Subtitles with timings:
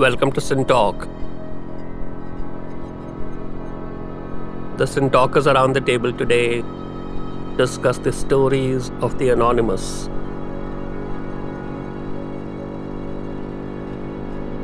[0.00, 1.00] Welcome to SynTalk.
[4.78, 6.64] The SynTalkers around the table today
[7.58, 10.08] discuss the stories of the anonymous.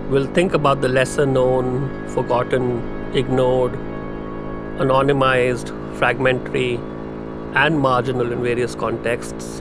[0.09, 2.81] We'll think about the lesser known, forgotten,
[3.15, 3.73] ignored,
[4.79, 5.69] anonymized,
[5.99, 6.77] fragmentary,
[7.67, 9.61] and marginal in various contexts.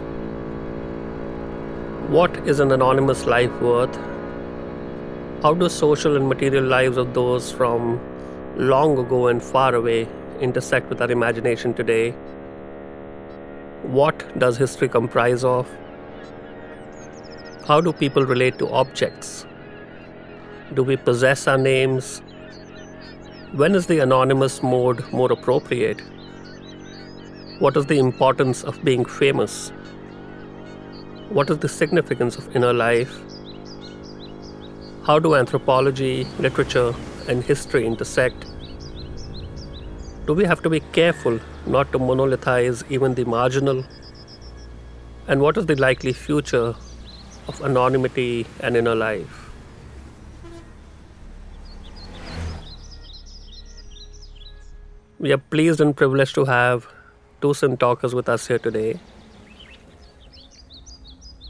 [2.08, 4.15] What is an anonymous life worth?
[5.46, 8.00] How do social and material lives of those from
[8.58, 10.08] long ago and far away
[10.42, 12.14] intersect with our imagination today?
[13.84, 15.70] What does history comprise of?
[17.68, 19.46] How do people relate to objects?
[20.74, 22.24] Do we possess our names?
[23.54, 26.02] When is the anonymous mode more appropriate?
[27.60, 29.70] What is the importance of being famous?
[31.30, 33.35] What is the significance of inner life?
[35.08, 36.92] How do anthropology, literature,
[37.28, 38.48] and history intersect?
[40.26, 43.86] Do we have to be careful not to monolithize even the marginal?
[45.28, 46.74] And what is the likely future
[47.48, 49.52] of anonymity and inner life?
[55.20, 56.88] We are pleased and privileged to have
[57.42, 59.00] two SynTalkers with us here today.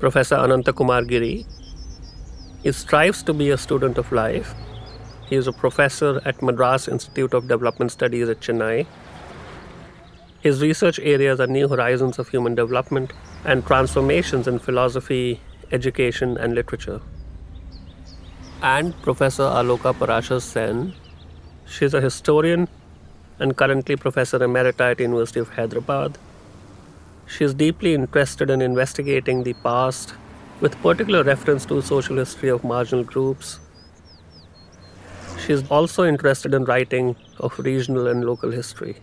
[0.01, 1.45] Professor Ananta Kumar Giri.
[2.65, 4.53] He strives to be a student of life
[5.27, 8.85] he is a professor at Madras Institute of Development Studies at Chennai.
[10.41, 13.11] His research areas are new horizons of human development
[13.43, 15.41] and transformations in philosophy,
[15.71, 17.01] education, and literature.
[18.61, 20.93] And Professor Aloka Parasher-Sen.
[21.65, 22.67] She's a historian
[23.39, 26.19] and currently Professor Emerita at University of Hyderabad.
[27.25, 30.13] She is deeply interested in investigating the past
[30.59, 33.59] with particular reference to social history of marginal groups,
[35.37, 38.97] She is also interested in writing of regional and local history.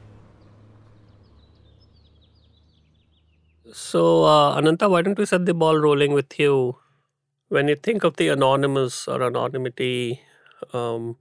[3.73, 6.77] So, uh, Ananta, why don't we set the ball rolling with you?
[7.49, 10.23] When you think of the anonymous or anonymity,
[10.73, 11.19] um,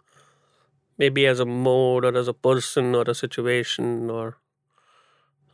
[0.98, 4.38] maybe as a mode or as a person or a situation or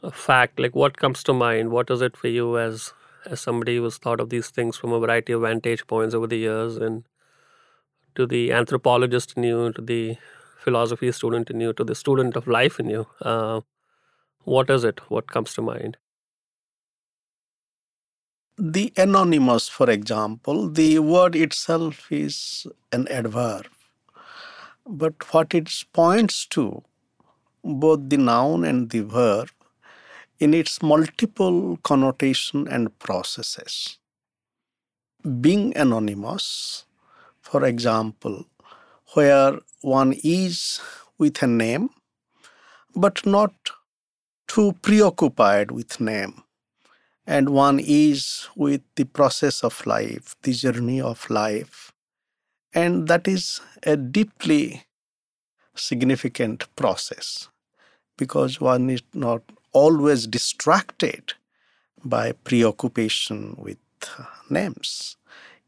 [0.04, 1.70] a fact, like what comes to mind?
[1.72, 2.94] What is it for you as
[3.30, 6.38] as somebody who's thought of these things from a variety of vantage points over the
[6.38, 7.04] years and
[8.16, 10.18] to the anthropologist in you, to the
[10.64, 13.08] philosophy student in you, to the student of life in you.
[13.22, 13.62] Uh,
[14.44, 15.00] what is it?
[15.10, 15.98] What comes to mind?
[18.58, 23.68] The anonymous, for example, the word itself is an adverb.
[24.86, 26.84] But what it points to,
[27.64, 29.50] both the noun and the verb,
[30.40, 33.98] in its multiple connotation and processes.
[35.42, 36.86] Being anonymous
[37.48, 38.46] for example,
[39.14, 40.82] where one is
[41.18, 41.90] with a name
[42.94, 43.54] but not
[44.48, 46.44] too preoccupied with name
[47.26, 51.92] and one is with the process of life the journey of life
[52.74, 54.84] and that is a deeply
[55.76, 57.48] significant process
[58.18, 59.42] because one is not
[59.82, 61.34] always distracted
[62.04, 63.78] by preoccupation with
[64.50, 65.18] names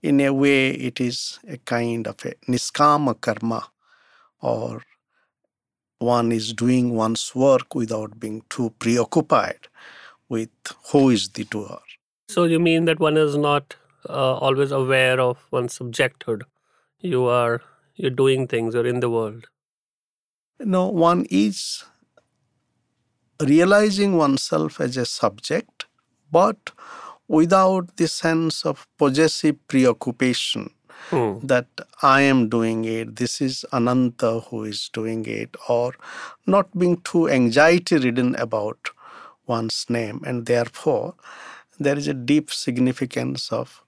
[0.02, 3.62] in a way it is a kind of a nishkama karma
[4.42, 4.84] or
[6.00, 9.68] one is doing one's work without being too preoccupied
[10.30, 10.50] with
[10.92, 11.80] who is the doer.
[12.30, 13.76] So you mean that one is not
[14.08, 16.44] uh, always aware of one's subjecthood?
[17.00, 17.62] You are
[17.96, 18.74] you're doing things.
[18.74, 19.50] You're in the world.
[20.60, 21.84] No, one is
[23.42, 25.86] realizing oneself as a subject,
[26.32, 26.72] but
[27.28, 30.72] without the sense of possessive preoccupation
[31.10, 31.40] hmm.
[31.44, 31.68] that
[32.02, 35.94] I am doing it, this is Ananta who is doing it, or
[36.46, 38.90] not being too anxiety ridden about
[39.46, 40.22] one's name.
[40.26, 41.16] And therefore,
[41.80, 43.84] there is a deep significance of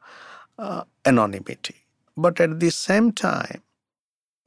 [0.58, 1.76] uh, anonymity.
[2.16, 3.64] But at the same time,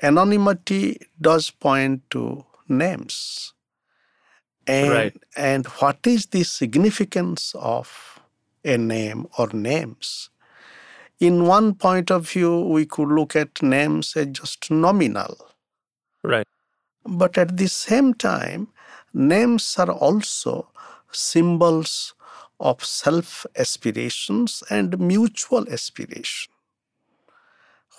[0.02, 3.53] anonymity does point to names.
[4.66, 5.16] And, right.
[5.36, 8.14] and what is the significance of
[8.64, 10.30] a name or names.
[11.20, 15.36] In one point of view, we could look at names as just nominal.
[16.22, 16.46] Right.
[17.04, 18.68] But at the same time,
[19.12, 20.68] names are also
[21.12, 22.14] symbols
[22.58, 26.52] of self aspirations and mutual aspiration.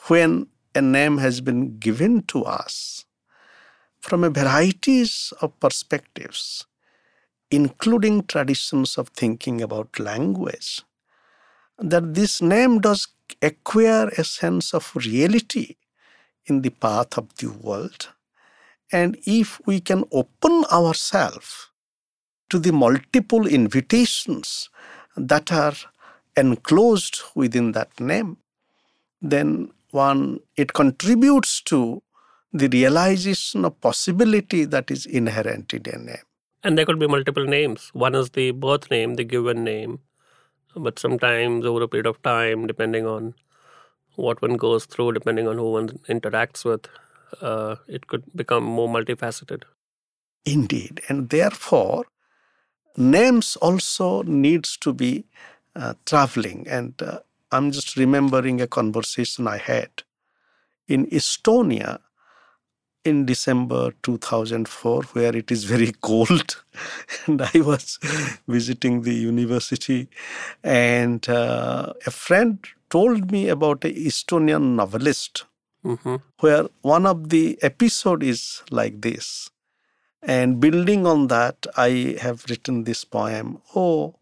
[0.08, 3.06] When a name has been given to us
[4.06, 6.68] from a varieties of perspectives,
[7.50, 10.84] including traditions of thinking about language,
[11.80, 13.08] that this name does
[13.42, 15.76] acquire a sense of reality
[16.46, 18.10] in the path of the world.
[18.92, 21.72] And if we can open ourselves
[22.52, 24.70] to the multiple invitations
[25.18, 25.74] that are
[26.38, 28.38] enclosed within that name,
[29.20, 32.04] then one it contributes to
[32.58, 36.26] the realization of possibility that is inherent in a name.
[36.64, 37.90] And there could be multiple names.
[37.94, 40.00] One is the birth name, the given name.
[40.74, 43.36] But sometimes over a period of time, depending on
[44.16, 46.88] what one goes through, depending on who one interacts with,
[47.42, 49.64] uh, it could become more multifaceted.
[50.46, 51.02] Indeed.
[51.10, 52.06] And therefore,
[52.96, 55.26] names also needs to be
[55.76, 56.68] uh, traveling.
[56.70, 57.20] And uh,
[57.52, 60.04] I'm just remembering a conversation I had
[60.88, 62.00] in Estonia
[63.06, 66.64] in December 2004, where it is very cold.
[67.26, 68.00] and I was
[68.48, 70.10] visiting the university,
[70.64, 72.60] and uh, a friend
[72.90, 75.46] told me about a Estonian novelist,
[75.84, 79.50] hmm where one of the episode is like this.
[80.22, 83.62] And building on that, I have written this poem.
[83.76, 84.16] Oh,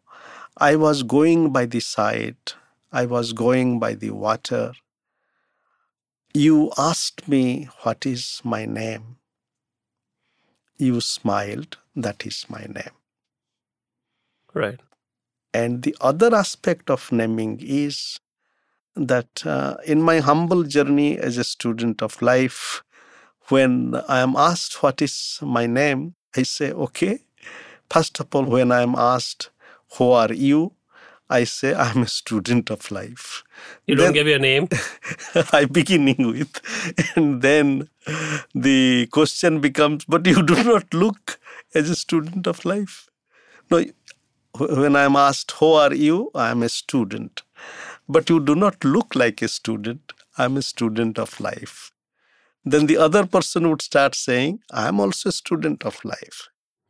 [0.57, 2.37] I was going by the side,
[2.91, 4.73] I was going by the water.
[6.33, 9.17] You asked me, What is my name?
[10.77, 12.95] You smiled, That is my name.
[14.53, 14.79] Right.
[15.53, 18.19] And the other aspect of naming is
[18.95, 22.83] that uh, in my humble journey as a student of life,
[23.49, 27.19] when I am asked what is my name, I say, okay.
[27.91, 29.51] First of all, when I am asked,
[29.97, 30.73] who are you?
[31.29, 33.43] I say, I'm a student of life.
[33.87, 34.67] You don't Then- give your name.
[35.53, 36.61] I beginning with,
[37.15, 37.89] and then
[38.53, 41.39] the question becomes, but you do not look
[41.73, 43.09] as a student of life.
[43.71, 43.83] No,
[44.59, 46.29] when I'm asked, who are you?
[46.35, 47.41] I'm a student.
[48.07, 50.11] But you do not look like a student.
[50.37, 51.91] I'm a student of life.
[52.65, 56.49] Then the other person would start saying, I'm also a student of life.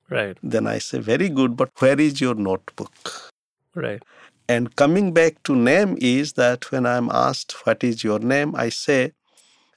[0.10, 0.38] Right.
[0.44, 3.32] Then I say, very good, but where is your notebook?
[3.76, 4.04] Right.
[4.48, 8.56] And coming back to name is that when I'm asked, What is your name?
[8.56, 9.14] I say,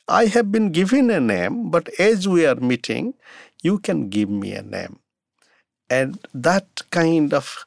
[0.08, 3.14] I have been given a name, but as we are meeting,
[3.62, 5.00] you can give me a name.
[5.90, 7.66] And that kind of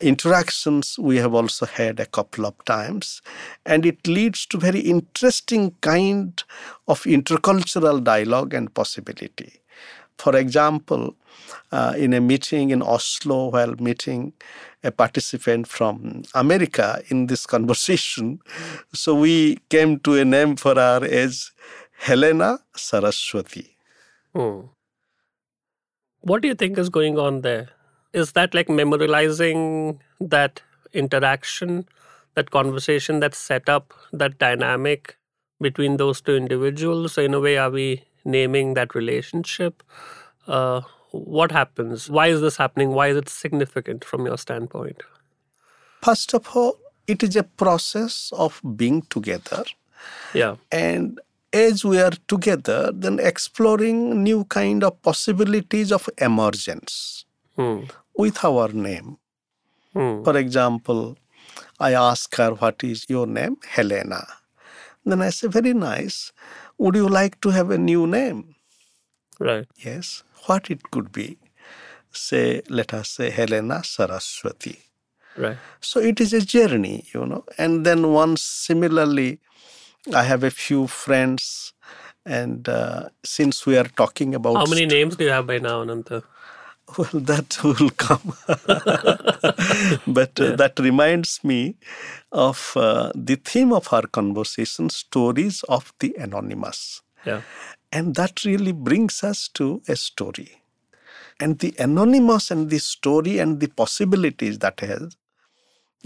[0.00, 3.22] interactions we have also had a couple of times.
[3.64, 6.42] And it leads to very interesting kind
[6.88, 9.60] of intercultural dialogue and possibility.
[10.18, 11.16] For example,
[11.72, 14.32] uh, in a meeting in Oslo, while meeting
[14.82, 18.40] a participant from America in this conversation,
[18.92, 21.50] so we came to a name for her as
[21.98, 23.76] Helena Saraswati.
[24.34, 24.60] Hmm.
[26.20, 27.68] What do you think is going on there?
[28.12, 30.62] Is that like memorializing that
[30.92, 31.86] interaction,
[32.34, 35.16] that conversation, that setup, that dynamic
[35.60, 37.14] between those two individuals?
[37.14, 39.82] So, in a way, are we naming that relationship?
[40.46, 42.10] Uh, what happens?
[42.10, 42.90] Why is this happening?
[42.90, 45.02] Why is it significant from your standpoint?
[46.02, 49.64] First of all, it is a process of being together.
[50.34, 50.56] Yeah.
[50.72, 51.20] And
[51.52, 57.24] as we are together, then exploring new kind of possibilities of emergence
[57.56, 57.82] Hmm.
[58.16, 59.18] with our name.
[59.92, 60.24] Hmm.
[60.24, 61.16] For example,
[61.78, 63.56] I ask her, What is your name?
[63.68, 64.26] Helena.
[65.04, 66.32] Then I say, Very nice.
[66.78, 68.54] Would you like to have a new name?
[69.38, 69.66] Right.
[69.76, 70.22] Yes.
[70.46, 71.38] What it could be?
[72.12, 74.78] Say, let us say Helena Saraswati.
[75.36, 75.56] Right.
[75.80, 77.44] So it is a journey, you know.
[77.58, 79.40] And then once similarly,
[80.14, 81.72] I have a few friends,
[82.26, 85.82] and uh, since we are talking about How many names do you have by now,
[85.82, 86.22] Ananta?
[86.98, 88.34] Well, that will come.
[90.06, 91.76] but uh, that reminds me
[92.30, 97.02] of uh, the theme of our conversation stories of the anonymous.
[97.24, 97.42] Yeah.
[97.90, 100.62] And that really brings us to a story.
[101.40, 105.16] And the anonymous and the story and the possibilities that has.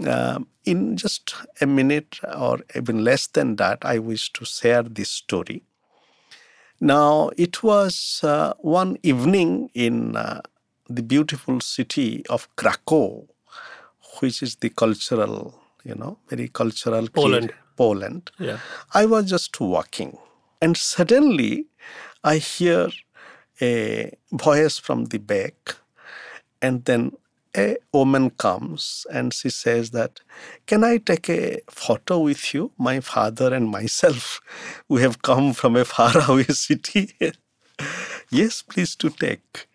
[0.07, 5.09] Um, in just a minute or even less than that, I wish to share this
[5.09, 5.63] story.
[6.79, 10.41] Now, it was uh, one evening in uh,
[10.89, 13.27] the beautiful city of Krakow,
[14.19, 17.53] which is the cultural, you know, very cultural Poland.
[17.77, 18.31] Poland.
[18.39, 18.59] Yeah.
[18.93, 20.17] I was just walking,
[20.61, 21.65] and suddenly
[22.23, 22.89] I hear
[23.61, 25.75] a voice from the back,
[26.61, 27.13] and then
[27.57, 30.21] a woman comes and she says that,
[30.67, 32.71] "Can I take a photo with you?
[32.77, 34.41] My father and myself,
[34.87, 37.15] we have come from a faraway city."
[38.29, 39.67] yes, please to take,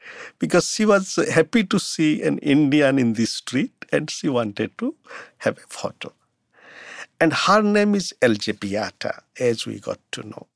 [0.45, 4.95] because she was happy to see an Indian in the street, and she wanted to
[5.39, 6.13] have a photo.
[7.19, 10.47] And her name is Elżbieta, as we got to know.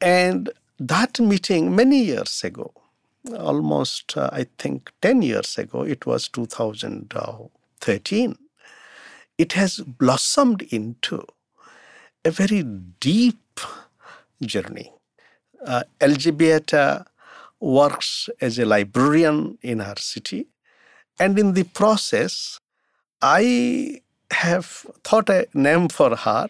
[0.00, 0.48] And
[0.80, 2.72] that meeting many years ago,
[3.38, 8.38] almost uh, I think 10 years ago, it was 2013,
[9.36, 11.26] it has blossomed into
[12.24, 13.60] a very deep
[14.40, 14.90] journey.
[15.66, 17.04] Uh, Elżbieta
[17.64, 20.46] works as a librarian in her city,
[21.18, 22.60] and in the process,
[23.22, 24.66] I have
[25.02, 26.48] thought a name for her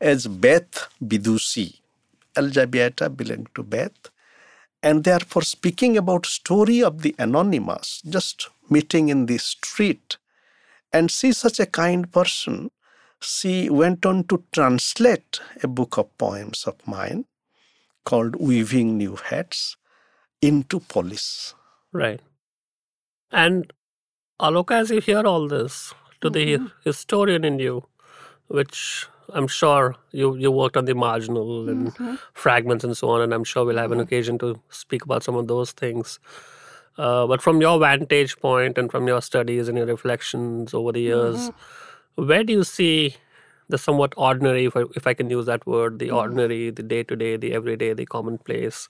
[0.00, 1.80] as Beth Bidusi.
[2.34, 4.10] Elżbieta belonged to Beth,
[4.82, 10.16] and therefore speaking about story of the anonymous, just meeting in the street,
[10.92, 12.70] and see such a kind person,
[13.20, 17.24] she went on to translate a book of poems of mine
[18.04, 19.76] called Weaving New Hats
[20.42, 21.54] into Polish.
[21.92, 22.20] Right.
[23.30, 23.72] And
[24.40, 26.66] Aloka, as you hear all this, to the Mm-hmm.
[26.84, 27.84] historian in you,
[28.48, 32.14] which I'm sure you, you worked on the marginal and Mm-hmm.
[32.34, 35.34] fragments and so on, and I'm sure we'll have an occasion to speak about some
[35.36, 36.18] of those things.
[36.98, 41.00] Uh, but from your vantage point and from your studies and your reflections over the
[41.00, 42.24] years, Mm-hmm.
[42.26, 43.16] where do you see
[43.68, 46.16] the somewhat ordinary, if I, if I can use that word, the Mm-hmm.
[46.16, 48.88] ordinary, the day to day, the everyday, the commonplace,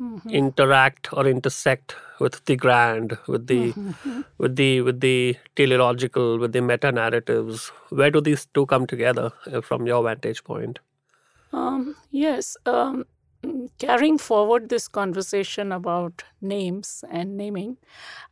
[0.00, 0.28] Mm-hmm.
[0.30, 4.22] interact or intersect with the grand, with the Mm-hmm.
[4.38, 7.68] with the with the teleological, with the meta narratives?
[7.90, 10.80] Where do these two come together uh, from your vantage point?
[11.52, 13.04] Um, yes, um,
[13.78, 17.76] carrying forward this conversation about names and naming,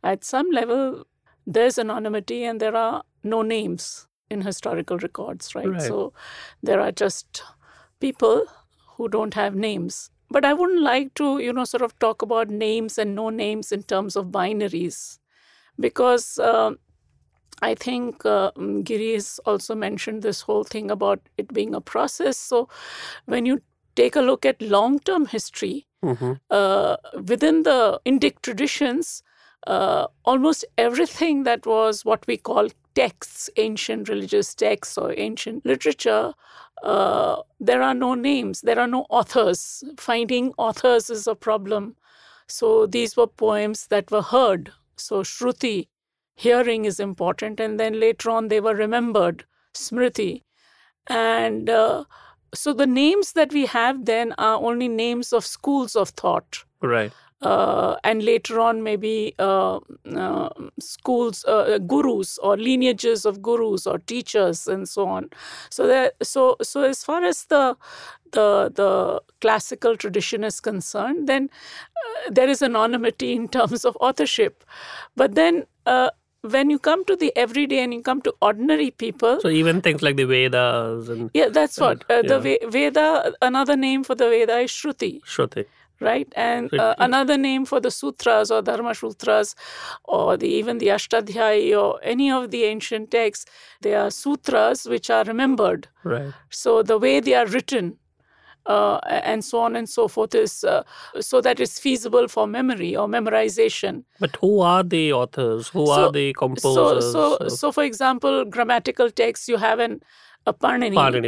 [0.03, 1.07] at some level,
[1.47, 5.67] there's anonymity and there are no names in historical records, right?
[5.67, 5.81] Right.
[5.81, 6.13] So
[6.61, 7.43] there are just
[7.99, 8.45] people
[8.97, 10.09] who don't have names.
[10.29, 13.71] But I wouldn't like to, you know, sort of talk about names and no names
[13.71, 15.19] in terms of binaries,
[15.79, 16.79] because um
[17.61, 21.81] I think uh, mm, Giri has also mentioned this whole thing about it being a
[21.81, 22.37] process.
[22.37, 22.67] So,
[23.25, 23.59] when you
[23.95, 29.23] take a look at long term history hmm uh, within the Indic traditions,
[29.67, 36.33] uh, almost everything that was what we call texts, ancient religious texts or ancient literature,
[36.83, 39.83] uh, there are no names, there are no authors.
[39.97, 41.95] Finding authors is a problem.
[42.47, 44.71] So, these were poems that were heard.
[44.97, 45.87] So, Shruti,
[46.35, 50.41] hearing is important and then later on they were remembered smriti
[51.07, 52.03] and uh,
[52.53, 57.13] so the names that we have then are only names of schools of thought Right.
[57.43, 59.79] Uh, and later on maybe uh,
[60.15, 65.29] uh, schools uh, gurus or lineages of gurus or teachers and so on
[65.69, 67.75] so that so so as far as the
[68.31, 71.49] the the classical tradition is concerned then
[71.97, 74.63] uh, there is anonymity in terms of authorship
[75.15, 76.09] but then uh,
[76.41, 80.01] when you come to the everyday and you come to ordinary people So even things
[80.01, 82.39] like the Vedas and yeah that's what uh, the yeah.
[82.39, 85.65] Ve- veda another name for the veda is shruti Shruti.
[86.03, 86.27] Right?
[86.35, 89.55] And So uh, another name for the sutras or dharma sutras,
[90.03, 93.45] or the even the ashtadhyayi or any of the ancient texts,
[93.81, 95.87] they are sutras which are remembered.
[96.03, 96.33] Right.
[96.49, 97.97] So the way they are written.
[98.65, 100.83] Uh, and so on and so forth is uh,
[101.19, 104.05] so that it's feasible for memory or memorization.
[104.21, 105.67] But who are the authors?
[105.67, 107.11] Who So- are the composers?
[107.11, 109.99] so, of- so, for example, grammatical texts, you have an
[110.45, 110.53] a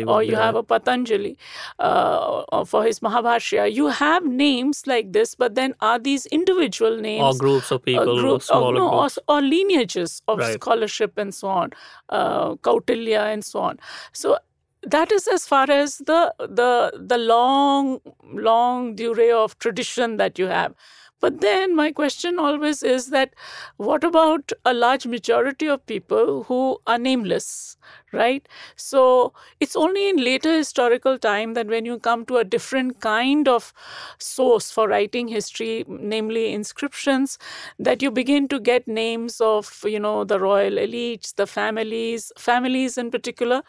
[0.08, 1.38] or you have a Patanjali
[1.80, 3.72] uh, for his Mahabhashya.
[3.72, 7.36] You have names like this, but then are these individual names?
[7.36, 10.54] or groups of uh, people, group- smaller or, no, or, or lineages of Right.
[10.62, 11.72] scholarship and so on,
[12.10, 13.80] uh, Kautilya and so on.
[14.14, 14.38] So
[14.84, 20.48] that is as far as the the the long long durée of tradition that you
[20.48, 20.76] have.
[21.22, 23.34] But then my question always is that
[23.78, 27.78] what about a large majority of people who are nameless,
[28.16, 28.48] right?
[28.76, 33.48] So it's only in later historical time that when you come to a different kind
[33.48, 33.74] of
[34.20, 37.38] source for writing history, namely inscriptions,
[37.80, 42.98] that you begin to get names of, you know, the royal elites, the families, families
[42.98, 43.62] in particular,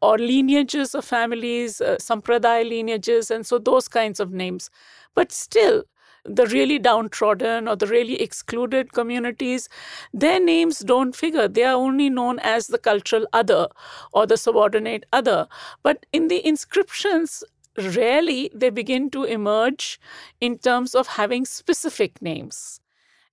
[0.00, 4.70] or lineages of families, uh, sampradaya lineages, and so those kinds of names.
[5.14, 5.84] But still,
[6.24, 9.68] the really downtrodden or the really excluded communities,
[10.12, 11.48] their names don't figure.
[11.48, 13.68] They are only known as the cultural other
[14.12, 15.48] or the subordinate other.
[15.82, 17.42] But in the inscriptions,
[17.76, 19.98] rarely they begin to emerge
[20.40, 22.81] in terms of having specific names.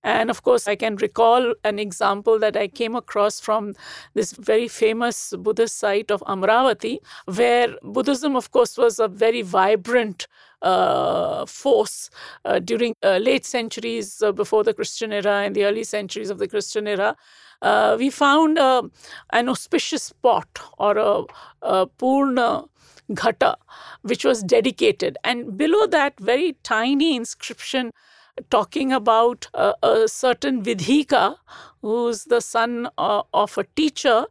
[0.02, 3.74] And of course, I can recall an example that I came across from
[4.14, 10.26] this very famous Buddhist site of Amravati, where Buddhism, of course, was a very vibrant
[10.62, 12.10] uh, force
[12.44, 16.38] uh, during uh, late centuries uh, before the Christian era and the early centuries of
[16.38, 17.16] the Christian era.
[17.62, 18.82] Uh, we found uh,
[19.34, 21.24] an auspicious spot or a,
[21.60, 22.64] a Purna
[23.10, 23.56] ghata,
[24.02, 25.18] which was dedicated.
[25.24, 27.92] And below that, very tiny inscription
[28.50, 31.36] talking about a, a certain Vidhika,
[31.82, 34.26] who's the son uh, of a teacher,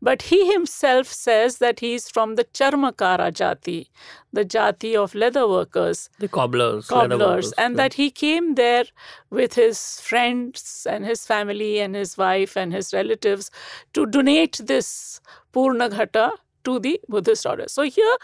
[0.00, 3.88] but he himself says that he's from the Charmakara jati,
[4.32, 6.08] the jati of leather workers.
[6.18, 6.88] The cobblers.
[6.88, 7.82] Cobblers, workers, and yeah.
[7.82, 8.84] that he came there
[9.30, 13.50] with his friends and his family and his wife and his relatives
[13.92, 15.20] to donate this
[15.52, 16.32] Purna Ghata
[16.64, 17.68] to the Buddhist order.
[17.68, 18.16] So here,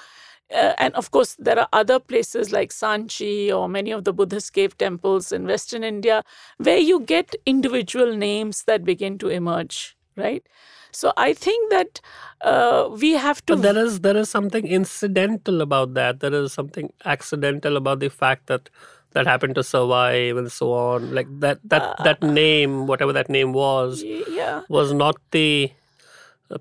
[0.54, 4.52] uh, and of course, there are other places like Sanchi or many of the Buddhist
[4.52, 6.24] cave temples in Western India
[6.58, 10.46] where you get individual names that begin to emerge, right?
[10.92, 12.00] So I think that
[12.40, 13.54] uh, we have to.
[13.54, 16.18] But there is there is something incidental about that.
[16.20, 18.68] There is something accidental about the fact that
[19.12, 21.14] that happened to survive and so on.
[21.14, 24.62] Like that that Uh, that name, whatever that name was, yeah.
[24.68, 25.70] was not the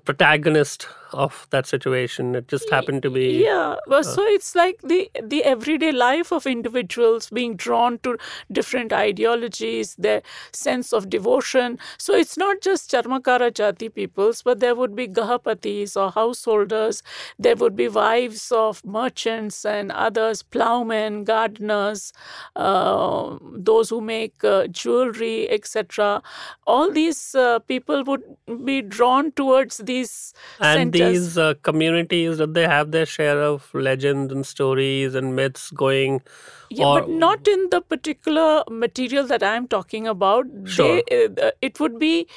[0.04, 2.34] protagonist of that situation.
[2.34, 3.20] It just happened to be.
[3.42, 8.16] yeah well so it's like the the everyday life of individuals being drawn to
[8.58, 14.74] different ideologies their sense of devotion so it's not just charmakara jati peoples but there
[14.80, 17.02] would be gahapatis or householders
[17.38, 22.12] there would be wives of merchants and others plowmen gardeners
[22.56, 23.36] uh,
[23.70, 26.22] those who make uh, jewelry etc
[26.66, 28.22] all these uh, people would
[28.64, 30.16] be drawn towards these
[30.60, 30.92] And.
[31.00, 36.22] These uh, communities, that they have their share of legends and stories and myths going?
[36.72, 40.46] Yeah, or but not in the particular material that I'm talking about.
[40.64, 41.02] Sure.
[41.08, 42.28] They, uh, it would be,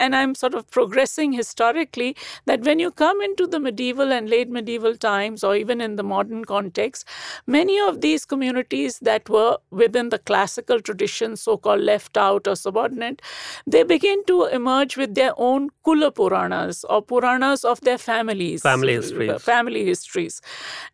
[0.00, 4.48] and I'm sort of progressing historically, that when you come into the medieval and late
[4.48, 7.06] medieval times, or even in the modern context,
[7.46, 12.56] many of these communities that were within the classical tradition, so called left out or
[12.56, 13.20] subordinate,
[13.66, 18.62] they begin to emerge with their own Kula Puranas or Puranas of their families.
[18.62, 19.42] Family histories.
[19.42, 20.40] Family histories.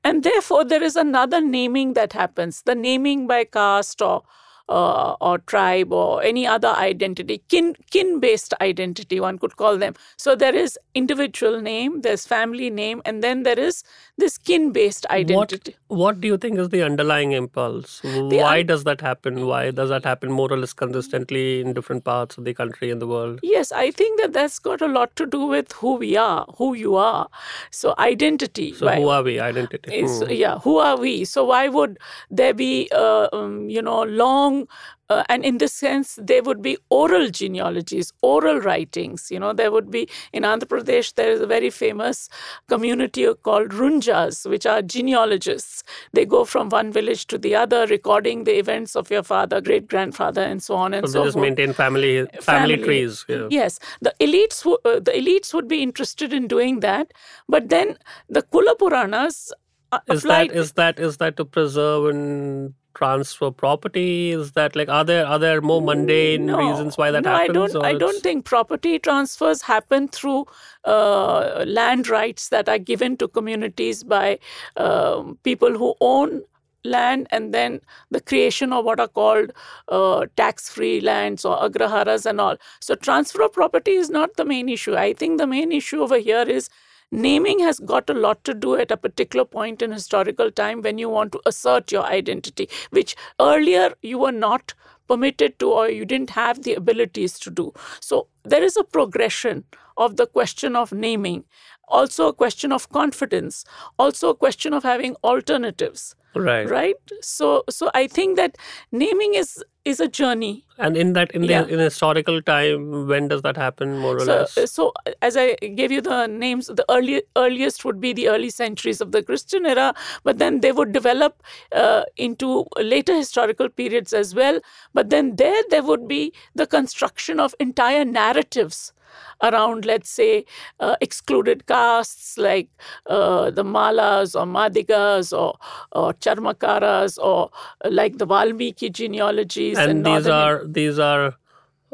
[0.03, 4.23] And therefore, there is another naming that happens the naming by caste or
[4.71, 9.95] uh, or tribe or any other identity, kin kin based identity, one could call them.
[10.17, 13.83] So there is individual name, there's family name, and then there is
[14.17, 15.77] this kin based identity.
[16.01, 18.01] what do you think is the underlying impulse?
[18.05, 19.47] Why does that happen?
[19.47, 23.03] Why does that happen more or less consistently in different parts of the country and
[23.03, 23.41] the world?
[23.43, 26.75] Yes, I think that that's got a lot to do with who we are, who
[26.75, 27.29] you are.
[27.71, 28.73] So identity.
[28.75, 29.41] So why- who are we?
[29.51, 29.91] Identity.
[30.01, 30.31] is Hmm.
[30.31, 31.99] yeah who are we so why would
[32.31, 34.60] there be uh, um, you know long
[35.09, 39.71] uh, and in this sense there would be oral genealogies oral writings you know there
[39.77, 42.29] would be in andhra pradesh there is a very famous
[42.75, 48.45] community called runjas which are genealogists they go from one village to the other recording
[48.45, 51.35] the events of your father great grandfather and so on and So so, they just
[51.35, 53.25] forth maintain family family, trees.
[53.29, 53.47] Yeah.
[53.51, 57.13] Yes, the elites uh, the elites would be interested in doing that,
[57.49, 57.97] but then
[58.29, 59.53] the Kula Puranas
[59.93, 60.51] uh, Is applied.
[60.51, 64.31] that is that is that to preserve and transfer property?
[64.31, 67.77] Is that like are there are there more mundane no, reasons why that no, happens?
[67.77, 67.85] I don't.
[67.85, 70.47] I don't think property transfers happen through
[70.85, 74.39] uh, land rights that are given to communities by
[74.77, 76.43] um, people who own
[76.85, 79.53] land and then the creation of what are called
[79.89, 82.57] uh, tax-free lands or agraharas and all.
[82.81, 84.97] So transfer of property is not the main issue.
[84.97, 86.71] I think the main issue over here is
[87.11, 90.99] naming has got a lot to do at a particular point in historical time when
[90.99, 94.75] you want to assert your identity, which earlier you were not
[95.09, 97.73] permitted to or you didn't have the abilities to do.
[98.01, 99.65] So there is a progression
[99.97, 101.45] of the question of naming,
[101.89, 103.65] also a question of confidence,
[103.99, 106.15] also a question of having alternatives.
[106.35, 106.69] Right.
[106.71, 106.97] Right?
[107.21, 108.57] So so I think that
[108.93, 110.65] naming is is a journey.
[110.79, 111.67] And in that in the Yeah.
[111.67, 114.73] in historical time, when does that happen more or So, less?
[114.73, 119.01] so as I gave you the names, the early, earliest would be the early centuries
[119.01, 124.35] of the Christian era, but then they would develop uh, into later historical periods as
[124.35, 124.61] well.
[124.95, 128.93] But then there, there would be the construction of entire narratives
[129.43, 130.45] around, let's say,
[130.81, 132.69] uh, excluded castes like
[133.07, 135.59] uh, the Malas or Madigas or,
[135.93, 137.51] or Charmakaras or
[137.85, 139.79] uh, like the Valmiki genealogies.
[139.79, 141.35] and these northern are these are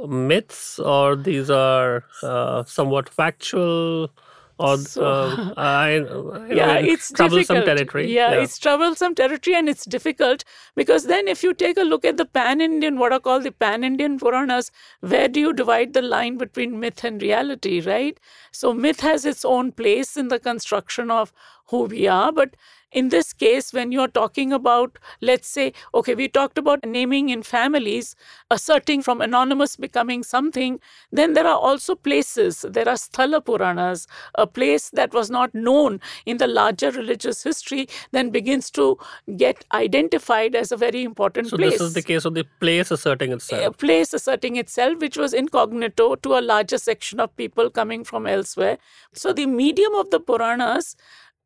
[0.07, 4.11] myths or these are uh, somewhat factual
[4.59, 7.66] or So- uh, I, know, yeah, it's troublesome difficult.
[7.66, 8.12] territory.
[8.14, 12.16] Yeah, it's troublesome territory and it's difficult because then if you take a look at
[12.16, 16.81] the pan-Indian, what are called the pan-Indian Puranas, where do you divide the line between
[16.81, 18.19] myth and reality, right?
[18.53, 21.33] So myth has its own place in the construction of
[21.69, 22.55] who we are, but
[22.96, 27.42] in this case, when you're talking about, let's say, okay, we talked about naming in
[27.42, 28.16] families,
[28.50, 30.80] asserting from anonymous becoming something,
[31.12, 32.64] then there are also places.
[32.66, 34.06] There are Sthala Puranas,
[34.37, 38.98] a place that was not known in the larger religious history, then begins to
[39.37, 41.72] get identified as a very important so place.
[41.72, 43.66] this is the case of the place asserting itself.
[43.66, 48.26] a place asserting itself, which was incognito to a larger section of people coming from
[48.26, 48.78] elsewhere.
[49.12, 50.96] So the medium of the Puranas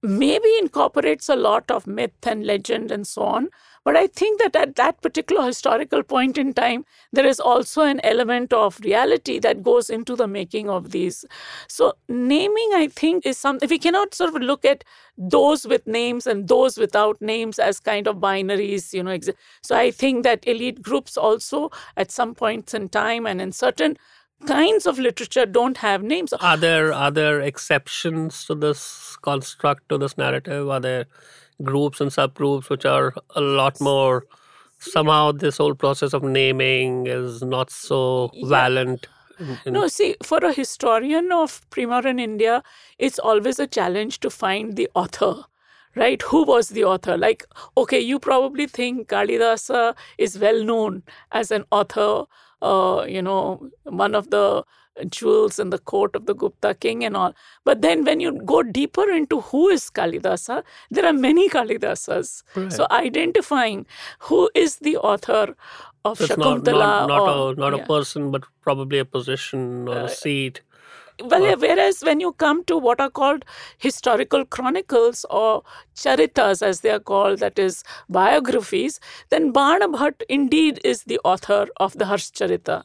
[0.02, 3.48] maybe incorporates a lot of myth and legend and so on.
[3.84, 8.00] But I think that at that particular historical point in time, there is also an
[8.04, 11.24] element of reality that goes into the making of these.
[11.66, 14.84] So, naming, I think, is something, we cannot sort of look at
[15.16, 19.18] those with names and those without names as kind of binaries, you know.
[19.62, 23.96] So, I think that elite groups also, at some points in time and in certain
[24.46, 26.32] kinds of literature, don't have names.
[26.32, 30.68] Are there are there exceptions to this construct to this narrative?
[30.68, 31.06] Are there
[31.62, 34.24] groups and subgroups which are a lot more
[34.78, 39.06] somehow this whole process of naming is not so valent?
[39.38, 42.62] in- in- No, see, for a historian of pre-modern India,
[42.98, 45.44] it's always a challenge to find the author,
[45.94, 46.20] right?
[46.22, 47.16] Who was the author?
[47.18, 52.24] Like, okay, you probably think Kalidasa uh, is well known as an author,
[52.62, 54.64] uh, you know, one of the
[55.08, 57.34] jewels in the court of the Gupta king and all.
[57.64, 62.42] But then when you go deeper into who is Kalidasa, there are many Kalidasas.
[62.70, 63.86] So identifying
[64.18, 65.54] who is the author
[66.04, 67.82] of So it's not, Shakuntala not, not, or- a, not yeah.
[67.82, 70.60] a person, but probably a position or a seat.
[71.22, 73.44] Well, whereas when you come to what are called
[73.78, 75.62] historical chronicles or
[75.94, 81.66] charitas, as they are called, that is biographies, then Bana Bhatt indeed is the author
[81.78, 82.84] of the Harsh Charita.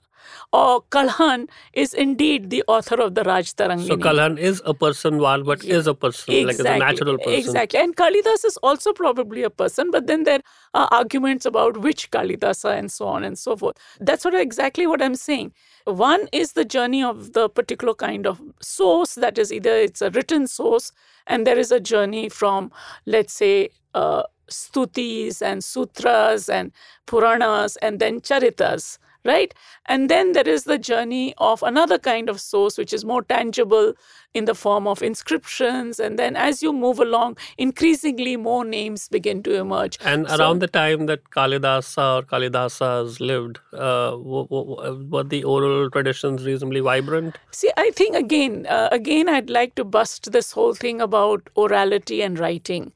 [0.53, 3.87] Or Kalhan is indeed the author of the Raj Tarangini.
[3.87, 7.33] So Kalhan is a person, while but is a person, like is a natural person.
[7.33, 7.79] Exactly.
[7.79, 10.41] And Kalidas is also probably a person, but then there
[10.73, 13.77] are arguments about which Kalidasa and so on and so forth.
[13.99, 15.53] That's what exactly what I'm saying.
[15.85, 20.09] One is the journey of the particular kind of source, that is either it's a
[20.09, 20.91] written source,
[21.27, 22.71] and there is a journey from,
[23.05, 26.71] let's say, uh, stutis and sutras and
[27.07, 29.53] puranas and then charitas right?
[29.87, 33.93] And then there is the journey of another kind of source, which is more tangible
[34.41, 35.99] in the form of inscriptions.
[35.99, 39.97] And then as you move along, increasingly more names begin to emerge.
[40.13, 45.43] And So- around the time that Kalidasa or Kalidasas lived, uh, w- w- were the
[45.55, 47.37] oral traditions reasonably vibrant?
[47.61, 52.19] See, I think again, uh, again, I'd like to bust this whole thing about orality
[52.29, 52.91] and writing.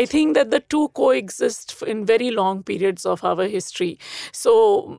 [0.00, 3.92] I think that the two coexist in very long periods of our history.
[4.32, 4.54] So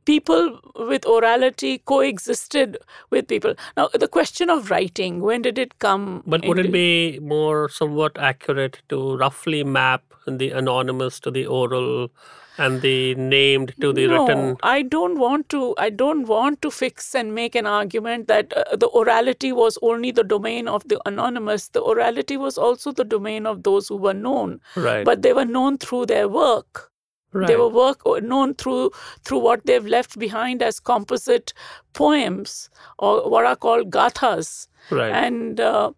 [0.05, 0.60] people
[0.91, 2.77] with orality coexisted
[3.15, 3.55] with people.
[3.77, 6.08] Now, the question of writing, when did it come?
[6.36, 10.04] But would it be more somewhat accurate to roughly map
[10.43, 12.10] the anonymous to the oral
[12.58, 14.58] and the named to the no, written?
[14.63, 15.62] I don't want to.
[15.78, 20.12] I don't want to fix and make an argument that uh, the orality was only
[20.12, 21.67] the domain of the anonymous.
[21.80, 25.06] The orality was also the domain of those who were known, Right.
[25.12, 26.91] but they were known through their work.
[27.36, 27.48] Right.
[27.48, 28.91] They were work known through
[29.24, 31.54] through what they've left behind as composite
[31.93, 34.67] poems or what are called gathas.
[34.91, 35.12] Right.
[35.12, 35.91] And uh,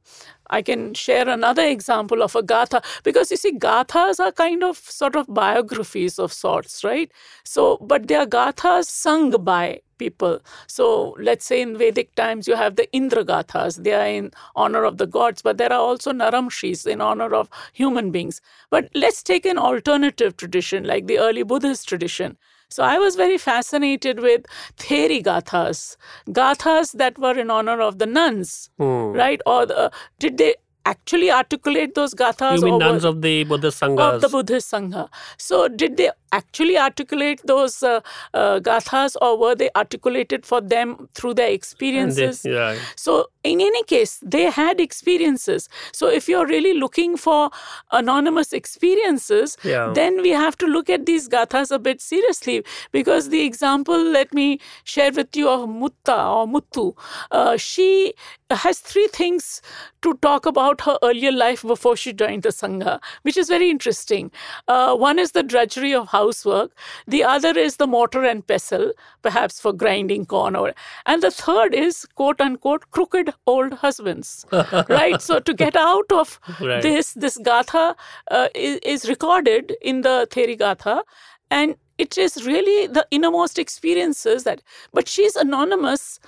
[0.49, 4.77] I can share another example of a gatha because you see, gathas are kind of
[4.77, 7.11] sort of biographies of sorts, right?
[7.43, 10.39] So, but they are gathas sung by people.
[10.67, 14.83] So, let's say in Vedic times, you have the Indra gathas, they are in honor
[14.83, 18.41] of the gods, but there are also Naramshis in honor of human beings.
[18.69, 22.37] But let's take an alternative tradition like the early Buddhist tradition.
[22.69, 24.45] So I was very fascinated with
[24.77, 25.95] Theri Gathas,
[26.29, 29.11] Gathas that were in honor of the nuns, Hmm.
[29.13, 29.41] right?
[29.45, 32.57] Or the, did they actually articulate those Gathas?
[32.57, 34.15] You mean nuns of the Buddhist Sanghas?
[34.15, 35.07] of the Buddhist Sangha.
[35.37, 38.01] So did they actually articulate those uh,
[38.33, 42.45] uh, Gathas or were they articulated for them through their And they- experiences?
[42.45, 42.75] yeah.
[42.95, 45.69] So, in any case, they had experiences.
[45.93, 47.49] So, if you're really looking for
[47.91, 49.91] anonymous experiences, Yeah.
[49.93, 52.63] then we have to look at these gathas a bit seriously.
[52.91, 56.95] Because the example, let me share with you of Mutta or Muttu.
[57.31, 58.13] Uh, she
[58.49, 59.61] has three things
[60.01, 64.31] to talk about her earlier life before she joined the Sangha, which is very interesting.
[64.67, 66.71] Uh, one is the drudgery of housework,
[67.15, 68.91] the other is the mortar and pestle,
[69.29, 70.73] perhaps for grinding corn, or,
[71.05, 74.33] and the third is quote unquote crooked old husbands.
[74.89, 75.21] right?
[75.21, 76.81] So, to get out of Right.
[76.81, 77.95] this, this gatha
[78.31, 81.03] uh, is, is recorded in the Theri Gatha,
[81.49, 84.61] and it is really the innermost experiences that,
[84.93, 86.19] but she's anonymous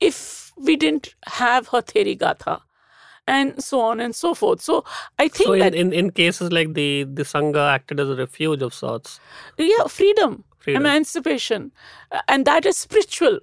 [0.00, 2.60] if we didn't have her Theri Gatha.
[3.36, 4.60] And so on and so forth.
[4.68, 4.76] So
[5.24, 6.88] I think So in, that in, in cases like the
[7.20, 9.20] the sangha acted as a refuge of sorts.
[9.58, 10.82] yeah, freedom, Freedom.
[10.82, 11.70] emancipation,
[12.12, 13.38] uh, and that is spiritual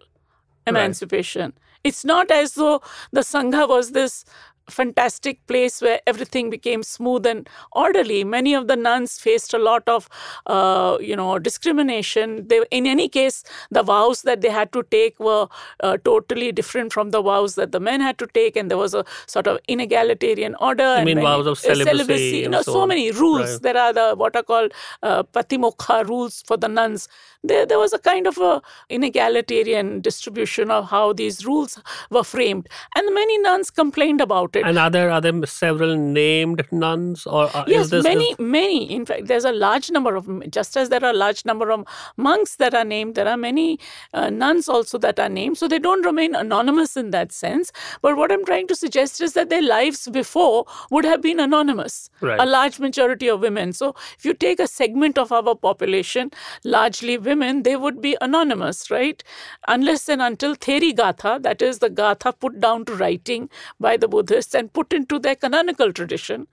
[0.73, 1.54] emancipation.
[1.84, 2.82] It's not as though
[3.19, 4.26] the sangha was this
[4.70, 8.24] fantastic place where everything became smooth and orderly.
[8.24, 10.10] Many of the nuns faced a lot of,
[10.46, 12.48] uh, you know, discrimination.
[12.48, 15.48] They, in any case, the vows that they had to take were
[15.82, 18.94] uh, totally different from the vows that the men had to take, and there was
[18.94, 20.84] a sort of inegalitarian order.
[20.84, 23.52] and mean many- vows of uh, celibacy you know, so so many rules.
[23.54, 23.62] Right.
[23.62, 27.08] There are the what are called uh, patimokha rules for the nuns.
[27.44, 32.68] There, there was a kind of a inegalitarian distribution of how these rules were framed,
[32.96, 34.65] and many nuns complained about it.
[34.65, 38.91] And are there are there several named nuns or uh, Yes, many, many.
[38.91, 41.86] In fact, there's a large number of, just as there are a large number of
[42.17, 43.80] monks that are named, there are many
[44.13, 45.58] uh, nuns also that are named.
[45.58, 47.72] So they don't remain anonymous in that sense.
[48.02, 52.10] But what I'm trying to suggest is that their lives before would have been anonymous.
[52.22, 52.39] Right.
[52.39, 53.74] A large majority of women.
[53.74, 56.32] So if you take a segment of our population,
[56.63, 59.24] largely women, they would be anonymous, right?
[59.67, 64.08] Unless and until Theri Gatha, that is the Gatha put down to writing by the
[64.08, 66.48] Buddhists and put into their canonical tradition,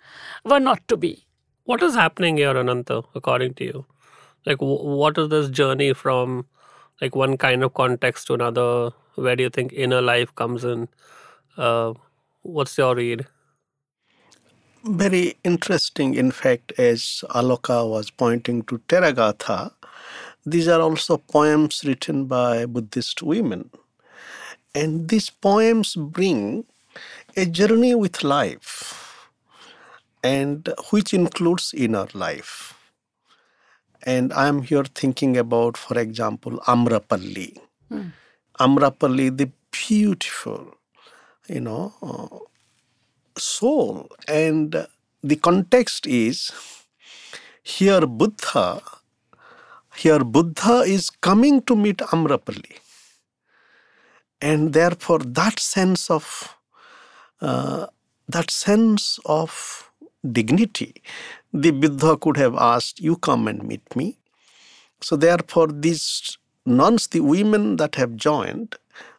[0.44, 1.24] were not to be.
[1.64, 3.86] what is happening here, Ananta, according to you?
[4.46, 6.46] Like, w- what is this journey from
[7.00, 8.90] like one kind of context to another?
[9.16, 10.88] Where do you think inner life comes in?
[11.56, 11.94] Uh,
[12.42, 13.26] what's your read?
[14.84, 19.72] Very interesting, in fact, as Aloka was pointing to Teragatha,
[20.46, 23.70] these are also poems written by Buddhist women.
[24.74, 26.66] And these poems bring
[27.36, 29.28] a journey with life,
[30.22, 32.74] and which includes inner life.
[34.04, 37.58] And I'm here thinking about, for example, Amrapalli.
[38.60, 40.76] Amrapalli, the beautiful,
[41.48, 42.38] you know, uh,
[43.38, 44.08] soul.
[44.28, 44.86] And
[45.22, 46.52] the context is
[47.62, 48.82] here Buddha,
[49.96, 52.78] here Buddha is coming to meet Amrapalli.
[54.40, 56.53] And therefore, that sense of
[57.40, 57.86] uh,
[58.28, 59.90] that sense of
[60.32, 61.02] dignity,
[61.52, 64.16] the Buddha could have asked, "You come and meet me."
[65.00, 68.76] So therefore, these nuns, the women that have joined,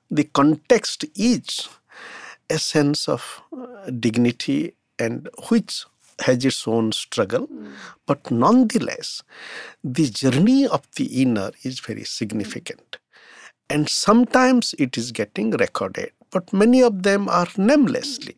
[0.09, 1.69] the context is
[2.49, 5.85] a sense of uh, dignity and which
[6.19, 7.49] has its own struggle.
[8.05, 9.23] But nonetheless,
[9.83, 12.97] the journey of the inner is very significant.
[13.69, 18.37] And sometimes it is getting recorded, but many of them are namelessly.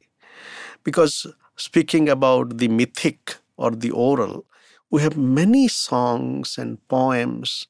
[0.83, 4.45] Because speaking about the mythic or the oral,
[4.89, 7.67] we have many songs and poems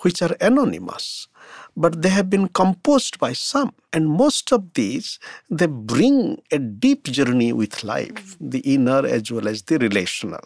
[0.00, 1.28] which are anonymous,
[1.76, 3.72] but they have been composed by some.
[3.92, 9.48] And most of these, they bring a deep journey with life, the inner as well
[9.48, 10.40] as the relational.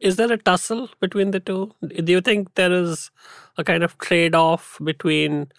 [0.00, 1.72] Is there a tussle between the two?
[1.82, 3.10] Do you think there is
[3.56, 5.52] a kind of trade off between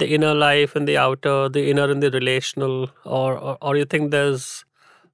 [0.00, 3.84] the inner life and the outer, the inner and the relational, or or, or you
[3.84, 4.64] think there's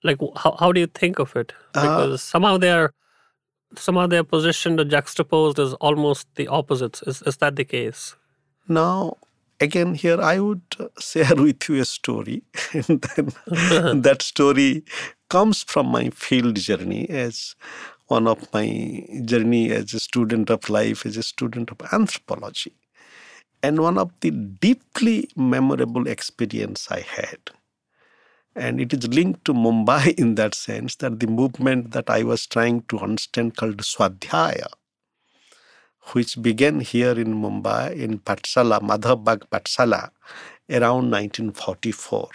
[0.02, 1.52] like how how do you think of it?
[1.72, 2.92] Because somehow they're
[3.76, 7.02] somehow they're positioned or juxtaposed as almost the opposites.
[7.02, 8.16] Is is that the case?
[8.68, 9.16] Now,
[9.60, 14.84] again, here I would uh, share with you a story, and then that story
[15.28, 17.54] comes from my field journey as
[18.06, 22.74] one of my journey as a student of life, as a student of anthropology.
[23.66, 27.50] And one of the deeply memorable experience I had.
[28.54, 32.46] And it is linked to Mumbai in that sense that the movement that I was
[32.46, 34.68] trying to understand called Swadhyaya
[36.12, 40.10] which began here in Mumbai in Patsala, Madhavbag Patsala,
[40.70, 42.28] around 1944.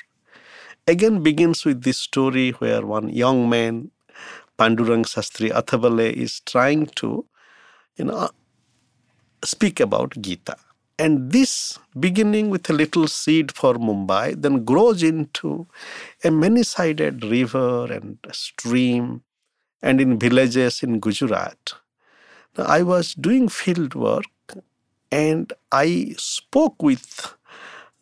[0.87, 3.91] Again begins with this story where one young man,
[4.59, 7.25] Pandurang Shastri Athavale, is trying to,
[7.95, 8.29] you know,
[9.43, 10.57] speak about Gita.
[11.01, 15.65] And this, beginning with a little seed for Mumbai, then grows into
[16.23, 19.23] a many sided river and stream,
[19.81, 21.73] and in villages in Gujarat.
[22.55, 24.25] Now, I was doing field work
[25.11, 27.33] and I spoke with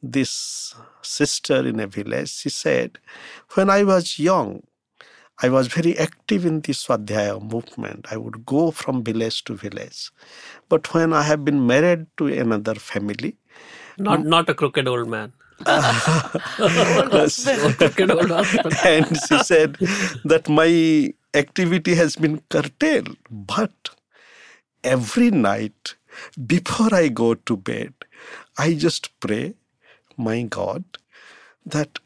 [0.04, 2.32] this sister in a village.
[2.32, 3.00] She said,
[3.54, 4.64] When I was young,
[5.42, 8.08] I was very active in the Swadhyaya movement.
[8.12, 10.12] I would go from village to village.
[10.70, 13.38] But when I have been married to another family,
[13.98, 15.34] Not not a crooked old man.
[17.80, 18.76] crooked old husband.
[18.86, 19.78] and she said
[20.26, 23.18] that my activity has been curtailed.
[23.30, 23.92] But
[24.84, 25.96] every night
[26.48, 27.94] before I go to bed,
[28.58, 29.56] I just pray,
[30.18, 30.84] my God,
[31.66, 32.00] that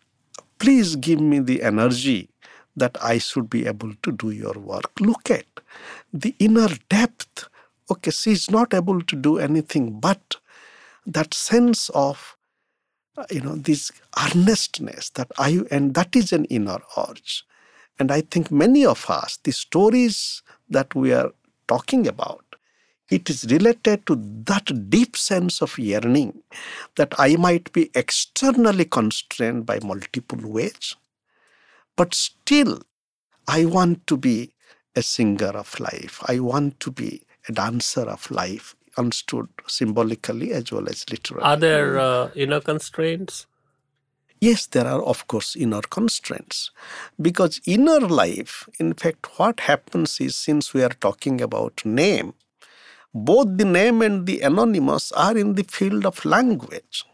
[0.59, 2.29] please give me the energy
[2.75, 4.99] that I should be able to do your work.
[4.99, 5.45] Look at
[6.13, 7.47] the inner depth.
[7.91, 10.37] Okay, she is not able to do anything but
[11.05, 12.35] that sense of
[13.17, 17.43] uh, you know this earnestness that I and that is an inner urge.
[17.99, 21.31] And I think many of us, the stories that we are
[21.67, 22.43] talking about,
[23.09, 26.41] it is related to that deep sense of yearning
[26.95, 30.95] that I might be externally constrained by multiple ways,
[31.95, 32.81] but still
[33.47, 34.53] I want to be
[34.95, 36.21] a singer of life.
[36.27, 41.43] I want to be a dancer of life, understood symbolically as well as literally.
[41.43, 43.47] Are there uh, inner constraints?
[44.39, 46.71] Yes, there are, of course, inner constraints.
[47.21, 52.33] Because inner life, in fact, what happens is since we are talking about name,
[53.13, 57.05] both the name and the anonymous are in the field of language.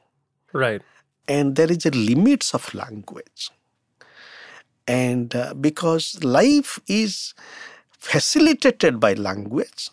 [0.54, 0.82] Right.
[1.28, 3.52] And there is a limits of language.
[4.90, 7.36] And uh, because life is
[7.92, 9.92] facilitated by language,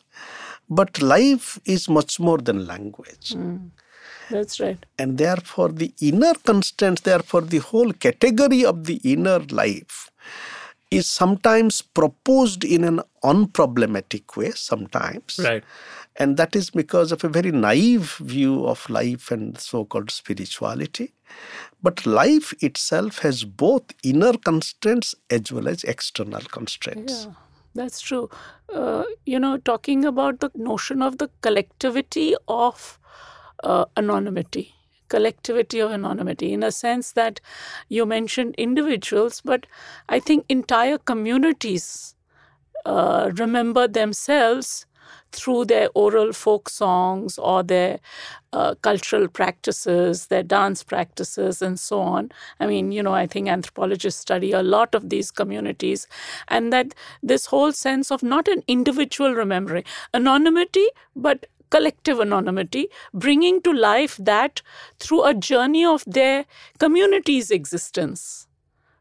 [0.70, 3.34] but life is much more than language.
[3.34, 3.70] Mm.
[4.30, 4.84] That's right.
[4.98, 10.10] And therefore, the inner constraints, therefore, the whole category of the inner life
[10.90, 15.40] is sometimes proposed in an unproblematic way, sometimes.
[15.42, 15.64] Right.
[16.18, 21.12] And that is because of a very naive view of life and so called spirituality.
[21.82, 27.26] But life itself has both inner constraints as well as external constraints.
[27.26, 27.32] Yeah.
[27.76, 28.30] That's true.
[28.72, 32.98] Uh, you know, talking about the notion of the collectivity of
[33.62, 34.74] uh, anonymity,
[35.08, 37.38] collectivity of anonymity, in a sense that
[37.90, 39.66] you mentioned individuals, but
[40.08, 42.14] I think entire communities
[42.86, 44.86] uh, remember themselves
[45.36, 48.00] through their oral folk songs or their
[48.52, 52.30] uh, cultural practices, their dance practices, and so on.
[52.58, 56.06] I mean, you know, I think anthropologists study a lot of these communities,
[56.48, 63.60] and that this whole sense of not an individual remembering, anonymity, but collective anonymity, bringing
[63.62, 64.62] to life that
[64.98, 66.44] through a journey of their
[66.78, 68.46] community's existence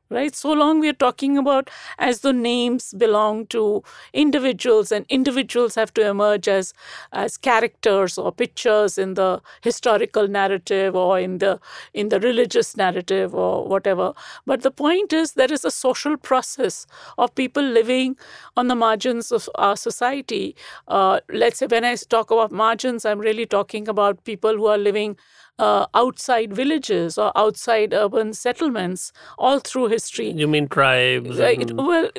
[0.10, 0.36] right?
[0.36, 5.94] So long we are talking about as the names belong to individuals and individuals have
[5.96, 6.74] to emerge as,
[7.12, 11.60] as characters or pictures in the historical narrative or in the,
[11.94, 14.14] in the religious narrative or whatever.
[14.46, 16.86] But the point is there is a social process
[17.18, 18.16] of people living
[18.56, 20.56] on the margins of our society.
[20.88, 24.78] Uh, let's say when I talk about margins, I'm really talking about people who are
[24.78, 25.18] living
[25.60, 30.32] uh, outside villages or outside urban settlements all through history.
[30.32, 31.40] You mean tribes?
[31.40, 31.72] Right.
[31.72, 32.10] Well,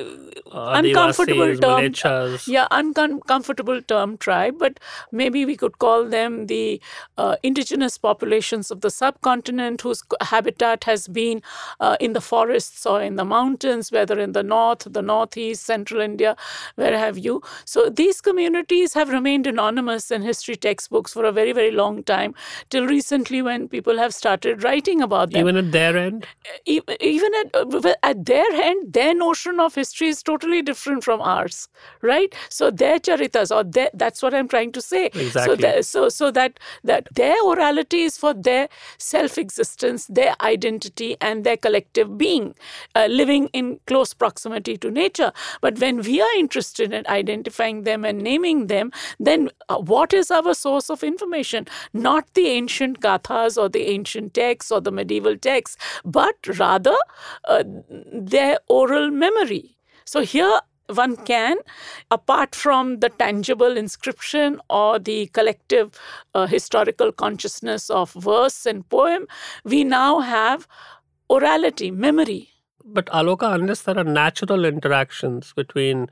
[0.51, 1.81] uh, uncomfortable term.
[1.81, 2.47] Militias.
[2.47, 4.79] Yeah, uncomfortable term tribe, but
[5.11, 6.81] maybe we could call them the
[7.17, 11.41] uh, indigenous populations of the subcontinent whose habitat has been
[11.79, 16.01] uh, in the forests or in the mountains, whether in the north, the northeast, central
[16.01, 16.35] India,
[16.75, 17.41] where have you.
[17.65, 22.33] So these communities have remained anonymous in history textbooks for a very, very long time,
[22.69, 25.41] till recently recently when people have started writing about them.
[25.41, 26.25] Even at their end?
[26.65, 31.69] Even at, at their end, their notion of history is totally different from ours,
[32.01, 32.33] right?
[32.49, 35.07] So their charitas, or their, that's what I'm trying to say.
[35.07, 35.43] Exactly.
[35.43, 41.43] So, that, so, so that, that their orality is for their self-existence, their identity, and
[41.43, 42.55] their collective being,
[42.95, 45.31] uh, living in close proximity to nature.
[45.61, 50.31] But when we are interested in identifying them and naming them, then uh, what is
[50.31, 51.67] our source of information?
[51.93, 56.95] Not the ancient gathas or the ancient texts or the medieval texts, but rather
[57.45, 57.63] uh,
[58.13, 59.77] their oral memory.
[60.05, 61.57] So here one can,
[62.11, 65.99] apart from the tangible inscription or the collective
[66.33, 69.27] uh, historical consciousness of verse and poem,
[69.63, 70.67] we now have
[71.29, 72.49] orality, memory.
[72.85, 76.07] But Aloka, unless there are natural interactions between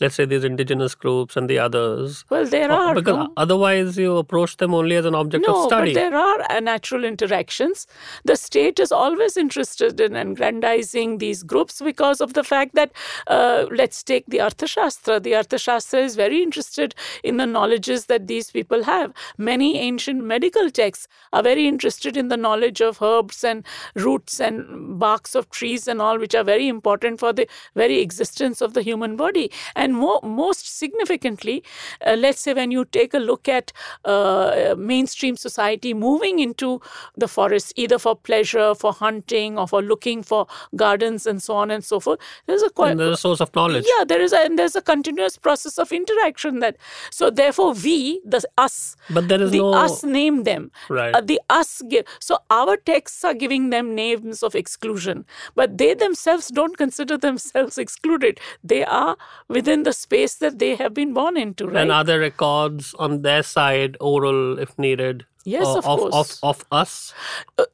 [0.00, 2.24] let's say these indigenous groups and the others.
[2.30, 2.94] Well, there are.
[2.94, 3.32] Because no?
[3.36, 5.92] otherwise you approach them only as an object no, of study.
[5.92, 7.86] but there are uh, natural interactions.
[8.24, 12.92] The state is always interested in aggrandizing these groups because of the fact that,
[13.26, 15.22] uh, let's take the Arthashastra.
[15.22, 19.12] The Arthashastra is very interested in the knowledges that these people have.
[19.36, 23.64] Many ancient medical texts are very interested in the knowledge of herbs and
[23.94, 28.60] roots and barks of trees and all, which are very important for the very existence
[28.60, 29.50] of the human body.
[29.76, 31.64] And And more, most significantly,
[32.06, 33.72] uh, let's say when you take a look at
[34.04, 36.80] uh, mainstream society moving into
[37.16, 41.72] the forest, either for pleasure, for hunting, or for looking for gardens and so on
[41.72, 43.84] and so forth, there's a quite, there's a source of knowledge.
[43.84, 46.76] Yeah, there is, a, and there's a continuous process of interaction that.
[47.10, 50.70] So therefore, we, the us, but there is the no us name them.
[50.88, 51.12] Right.
[51.12, 52.04] Uh, the us give.
[52.20, 55.24] So our texts are giving them names of exclusion,
[55.56, 58.38] but they themselves don't consider themselves excluded.
[58.62, 59.16] They are
[59.48, 61.82] within the space that they have been born into, right?
[61.82, 65.26] And other records on their side, oral if needed.
[65.44, 66.40] Yes, of, of, course.
[66.42, 67.14] Of, of us?
[67.58, 67.64] Uh,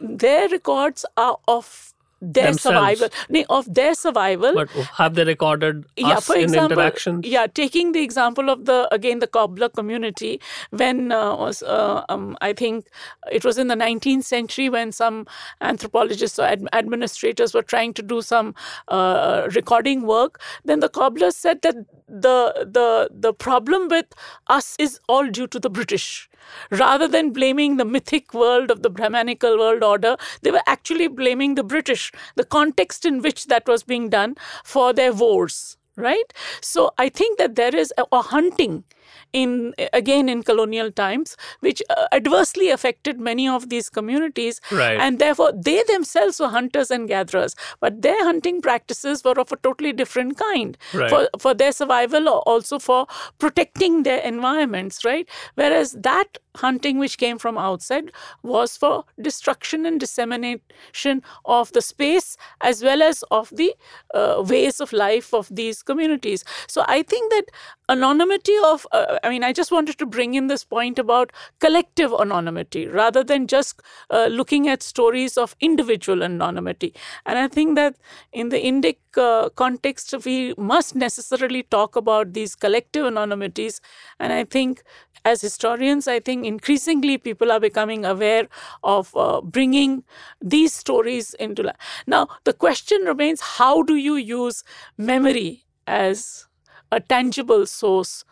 [0.00, 1.91] their records are of
[2.22, 2.98] their Themselves.
[2.98, 3.44] survival.
[3.50, 4.54] Of their survival.
[4.54, 8.64] But have they recorded yeah us for in example interactions yeah taking the example of
[8.66, 12.86] the again the cobbler community when uh, was uh, um, i think
[13.30, 15.26] it was in the 19th century when some
[15.60, 18.54] anthropologists or ad- administrators were trying to do some
[18.88, 21.74] uh, recording work then the cobblers said that
[22.08, 22.38] the
[22.78, 24.06] the the problem with
[24.48, 26.28] us is all due to the british
[26.70, 31.54] rather than blaming the mythic world of the brahmanical world order they were actually blaming
[31.54, 34.34] the british the context in which that was being done
[34.64, 36.32] for their wars right?
[36.62, 38.84] So i think that there is a, a hunting
[39.32, 44.98] in again in colonial times which uh, adversely affected many of these communities right.
[45.00, 49.56] and therefore they themselves were hunters and gatherers but their hunting practices were of a
[49.56, 51.10] totally different kind right.
[51.10, 53.06] for for their survival or also for
[53.38, 58.12] protecting their environments right whereas that hunting which came from outside
[58.42, 63.74] was for destruction and dissemination of the space as well as of the
[64.14, 67.44] uh, ways of life of these communities so i think that
[67.88, 72.12] anonymity of uh, i mean i just wanted to bring in this point about collective
[72.20, 76.92] anonymity rather than just uh, looking at stories of individual anonymity
[77.26, 77.96] and i think that
[78.32, 83.80] in the indic uh, context we must necessarily talk about these collective anonymities
[84.18, 84.82] and i think
[85.24, 88.48] as historians, I think increasingly people are becoming aware
[88.82, 90.04] of uh, bringing
[90.40, 91.76] these stories into life.
[92.06, 94.64] Now, the question remains how do you use
[94.98, 96.46] memory as
[96.90, 98.24] a tangible source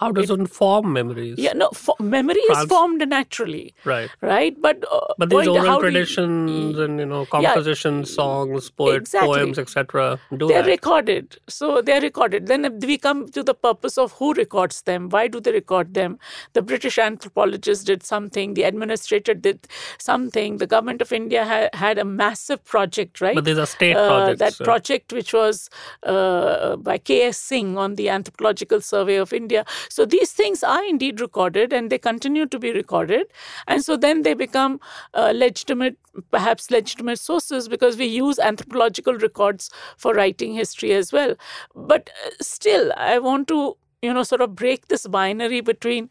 [0.00, 1.38] how does it, one form memories?
[1.38, 3.74] Yeah, no, for, memory Trans- is formed naturally.
[3.84, 4.10] Right.
[4.20, 8.96] Right, but uh, but these oral traditions you, and you know compositions, yeah, songs, poet,
[8.96, 9.28] exactly.
[9.28, 10.18] poems, etc.
[10.36, 10.68] Do they're that.
[10.68, 12.46] recorded, so they're recorded.
[12.46, 15.08] Then we come to the purpose of who records them.
[15.08, 16.18] Why do they record them?
[16.52, 18.54] The British anthropologist did something.
[18.54, 19.68] The administrator did
[19.98, 20.58] something.
[20.58, 23.34] The government of India ha- had a massive project, right?
[23.34, 24.38] But these are state uh, projects.
[24.40, 24.64] That so.
[24.64, 25.70] project, which was
[26.02, 27.38] uh, by K.S.
[27.38, 31.98] Singh on the Anthropological Survey of India so these things are indeed recorded and they
[31.98, 33.26] continue to be recorded.
[33.66, 34.80] And so then they become
[35.14, 35.98] uh, legitimate,
[36.30, 41.34] perhaps legitimate sources because we use anthropological records for writing history as well.
[41.74, 46.10] But uh, still, I want to you know sort of break this binary between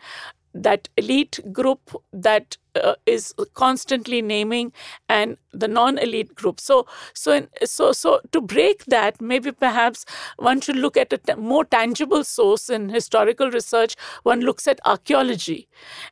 [0.54, 4.72] that elite group that uh, is constantly naming
[5.10, 6.60] and the non-elite group.
[6.60, 10.06] So so in, so so to break that maybe perhaps
[10.38, 13.96] one should look at a t- more tangible source in historical research.
[14.24, 15.68] One looks at archaeology.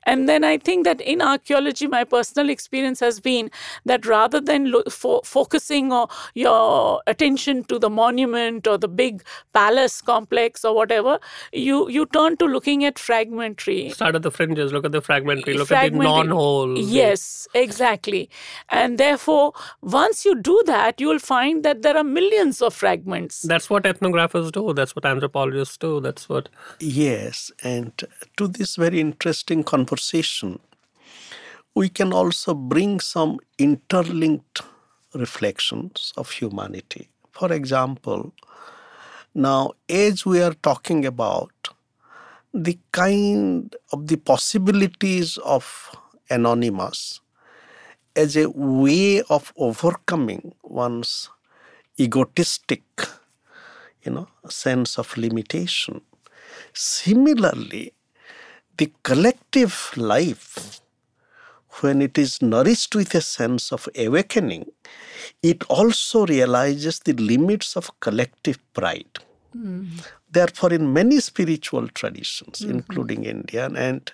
[0.05, 3.49] And then i think that in archaeology my personal experience has been
[3.85, 9.23] that rather than lo- fo- focusing or your attention to the monument or the big
[9.53, 11.19] palace complex or whatever
[11.51, 13.89] you you turn to looking at fragmentary.
[13.89, 16.07] Start at the fringes look at the fragmentary look fragmentary.
[16.07, 18.29] at the non-whole Yes, exactly.
[18.69, 23.41] And therefore, once you do that, you will find that there are millions of fragments.
[23.41, 24.73] That's what ethnographers do.
[24.73, 25.99] That's what anthropologists do.
[25.99, 26.49] That's what.
[26.79, 27.51] Yes.
[27.63, 27.91] And
[28.37, 30.59] to this very interesting conversation,
[31.75, 34.61] we can also bring some interlinked
[35.13, 37.09] reflections of humanity.
[37.31, 38.33] For example,
[39.35, 41.51] now, as we are talking about
[42.53, 45.95] the kind of the possibilities of
[46.37, 47.21] anonymous
[48.15, 51.29] as a way of overcoming one's
[51.99, 52.83] egotistic
[54.03, 56.01] you know sense of limitation
[56.73, 57.93] similarly
[58.77, 60.81] the collective life
[61.81, 64.65] when it is nourished with a sense of awakening
[65.41, 69.19] it also realizes the limits of collective pride
[69.55, 69.87] mm.
[70.31, 72.71] therefore in many spiritual traditions mm-hmm.
[72.71, 74.11] including indian and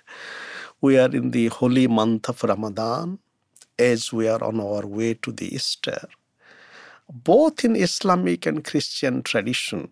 [0.80, 3.18] we are in the holy month of Ramadan
[3.78, 6.00] as we are on our way to the Easter.
[7.12, 9.90] Both in Islamic and Christian tradition,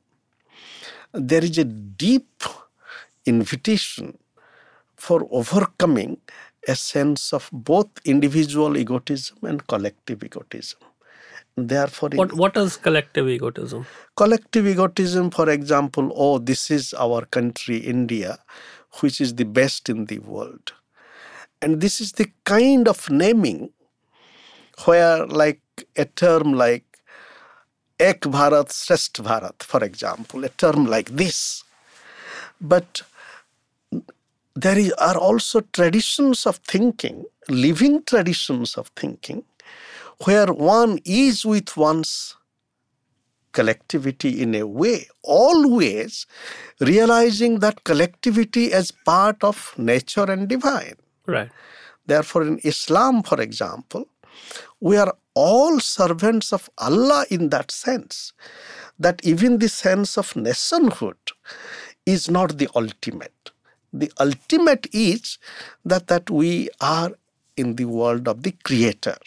[1.13, 2.43] there is a deep
[3.27, 4.19] invitation
[4.97, 6.19] for overcoming
[6.67, 10.81] a sense of both individual egotism and collective egotism.
[11.57, 13.85] Therefore, What what is collective egotism?
[14.17, 18.39] collective egotism, for example, oh, this is our country, India,
[19.01, 20.73] which is the best in the world.
[21.61, 23.71] And this is the kind of naming
[24.85, 25.61] where, like
[25.97, 26.85] a term like
[27.99, 31.65] Ek Bharat, Shrest Bharat, for example, a term like this.
[32.61, 33.03] But
[34.55, 39.45] there are also traditions of thinking, living traditions of thinking,
[40.25, 42.37] where one is with one's
[43.53, 46.27] collectivity in a way, always
[46.81, 50.95] realizing that collectivity as part of nature and divine.
[51.29, 51.51] Right.
[52.07, 54.09] Therefore, in Islam, for example,
[54.81, 58.33] we are all servants of Allah in that sense,
[58.99, 61.19] that even the sense of nationhood
[62.07, 63.51] is not the ultimate.
[63.93, 65.39] The ultimate is
[65.85, 67.13] that, that we are
[67.57, 69.19] in the world of the Creator.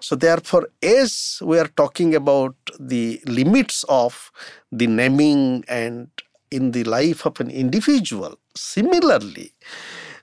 [0.00, 4.32] So, therefore, as we are talking about the limits of
[4.72, 6.08] the naming and
[6.50, 9.52] in the life of an individual, similarly,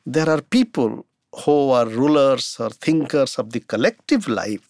[0.07, 1.05] there are people
[1.43, 4.69] who are rulers or thinkers of the collective life.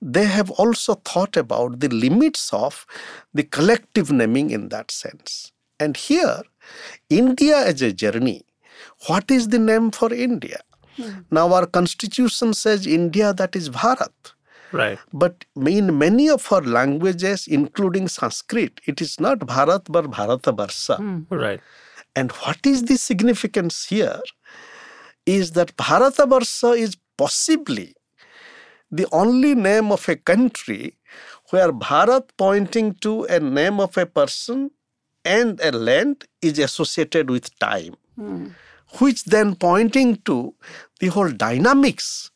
[0.00, 2.86] They have also thought about the limits of
[3.34, 5.52] the collective naming in that sense.
[5.78, 6.40] And here,
[7.10, 8.46] India as a journey,
[9.08, 10.60] what is the name for India?
[10.96, 11.10] Hmm.
[11.30, 14.32] Now, our constitution says India, that is Bharat.
[14.72, 14.98] Right.
[15.12, 20.96] But in many of our languages, including Sanskrit, it is not Bharat but Bharata Barsha.
[20.96, 21.22] Hmm.
[21.28, 21.60] Right.
[22.16, 24.20] And what is the significance here
[25.26, 27.94] is that Bharata Barsha is possibly
[28.90, 30.98] the only name of a country
[31.50, 34.70] where Bharat pointing to a name of a person
[35.24, 38.48] and a land is associated with time, hmm.
[38.98, 40.54] which then pointing to
[41.00, 42.30] the whole dynamics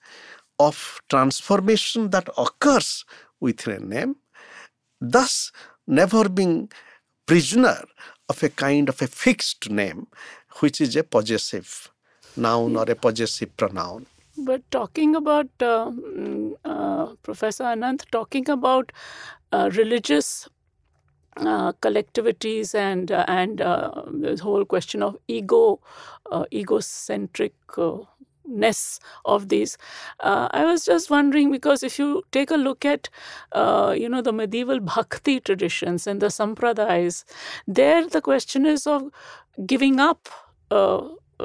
[0.58, 3.04] of transformation that occurs
[3.40, 4.16] within a name,
[5.00, 5.52] thus
[5.86, 6.70] never being
[7.26, 7.82] prisoner
[8.28, 10.06] of a kind of a fixed name,
[10.60, 11.90] which is a possessive
[12.36, 14.06] noun or a possessive pronoun.
[14.38, 18.92] But talking about uh, mm, uh, Professor Anant, talking about
[19.52, 20.48] uh, religious
[21.36, 25.80] uh, collectivities and uh, and uh, the whole question of ego,
[26.30, 27.54] uh, egocentric.
[27.76, 27.98] Uh,
[28.48, 29.76] ness of these
[30.20, 33.08] uh, i was just wondering because if you take a look at
[33.50, 37.24] uh, you know the medieval bhakti traditions and the sampradayas
[37.66, 39.10] there the question is of
[39.66, 40.28] giving up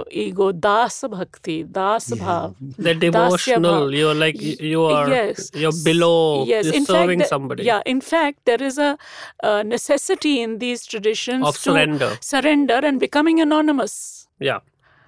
[0.10, 3.88] ego das bhakti das bhav They're devotional.
[3.90, 3.98] bhav.
[4.00, 5.10] You're like you are.
[5.10, 5.52] yes.
[5.54, 6.46] You're below.
[6.46, 7.64] yes You're in serving fact, the- somebody.
[7.64, 8.98] yeah in fact there is a,
[9.44, 12.18] uh necessity in these traditions Of to surrender.
[12.22, 14.60] surrender and becoming anonymous Yeah.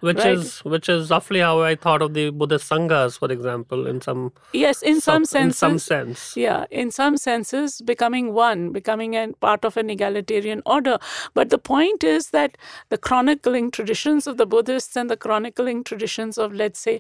[0.08, 0.34] Which Right.
[0.38, 4.24] is which is roughly how I thought of the Buddhist sanghas, for example, in some
[4.62, 6.24] yes in some sense in some sense.
[6.36, 10.96] Yeah, in some senses, becoming one, becoming a part of an egalitarian order.
[11.40, 12.58] But the point is that
[12.96, 16.98] the chronicling traditions of the Buddhists and the chronicling traditions of, let's say,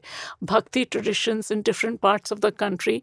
[0.54, 2.97] bhakti traditions in different parts of the country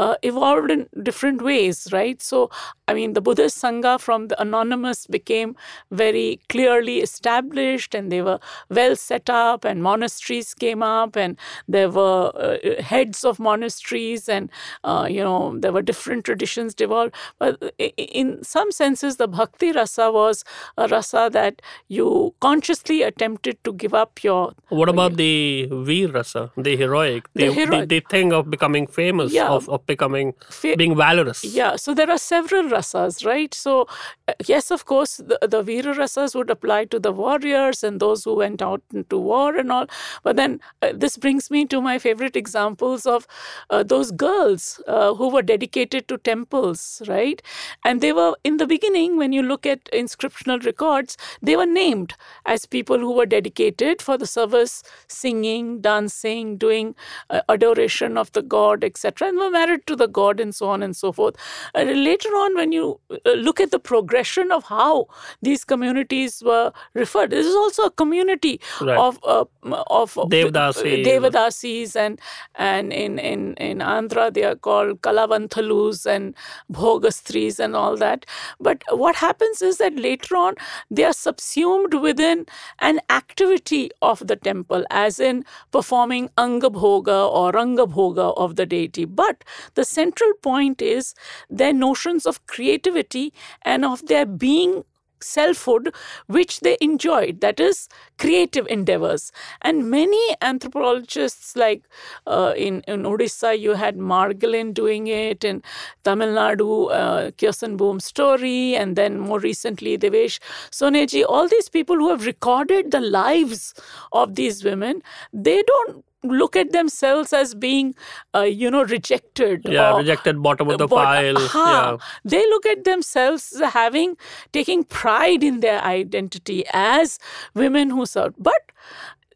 [0.00, 2.20] uh, evolved in different ways, right?
[2.32, 2.50] So,
[2.88, 5.54] I mean, the Buddhist Sangha from the anonymous became
[6.02, 8.38] very clearly established and they were
[8.80, 9.34] well set up,
[9.64, 11.36] and monasteries came up, and
[11.68, 14.50] there were uh, heads of monasteries, and
[14.84, 17.16] uh, you know, there were different traditions developed.
[17.38, 20.44] But i- in some senses, the bhakti rasa was
[20.76, 26.50] a rasa that you consciously attempted to give up your What about the Veer Rasa,
[26.56, 29.48] the heroic, the, The heroic- the, the thing of becoming famous, Yeah.
[29.48, 31.44] of, of becoming, Fa- being valorous?
[31.44, 33.52] Yeah, so there are several rasas, right?
[33.54, 33.86] So,
[34.28, 38.24] uh, yes, of course, the, the Veera rasas would apply to the warriors and those
[38.24, 39.86] who went out into war and all.
[40.22, 43.26] But then uh, this brings me to my favorite examples of
[43.70, 47.42] uh, those girls uh, who were dedicated to temples, right?
[47.84, 52.14] And they were, in the beginning, when you look at inscriptional records, they were named
[52.44, 56.94] as people who were dedicated for the service, singing, dancing, doing
[57.30, 60.82] uh, adoration of the god, etc., and were married to the god and so on
[60.82, 61.36] and so forth.
[61.74, 65.06] Later on, when you uh, look at the progression of how
[65.42, 68.98] these communities were referred, this is also a community Right.
[69.06, 69.44] Of uh,
[69.90, 71.04] of Devadasis.
[71.04, 72.20] Devadasis and
[72.54, 76.34] and in in in Andhra they are called Kalavanthalus and
[76.72, 78.26] Bhogastris and all that.
[78.60, 80.54] But what happens is that later on
[80.90, 82.46] they are subsumed within
[82.80, 89.04] an activity of the temple, as in performing Angabhoga or Ranga Bhoga of the deity.
[89.04, 89.44] But
[89.74, 91.14] the central point is
[91.50, 93.32] their notions of creativity
[93.62, 94.84] and of their being
[95.20, 95.94] selfhood
[96.26, 97.88] which they enjoyed that is
[98.18, 99.32] creative endeavors.
[99.62, 101.82] And many anthropologists like
[102.26, 105.62] uh, in, in odisha you had Marglin doing it in
[106.04, 110.38] tamil nadu uh, Kersenboom's story and then more recently Davesh
[110.70, 111.24] Soneji.
[111.28, 113.74] All these people who have recorded the lives
[114.12, 115.02] of these women
[115.32, 117.94] they don't look at themselves as being,
[118.34, 119.62] uh, you know, rejected.
[119.64, 121.50] Yeah, or, rejected bottom of the but, pile.
[121.54, 121.96] yeah.
[122.24, 124.16] They look at themselves as having,
[124.52, 127.18] taking pride in their identity as
[127.54, 128.36] women who served.
[128.38, 128.72] But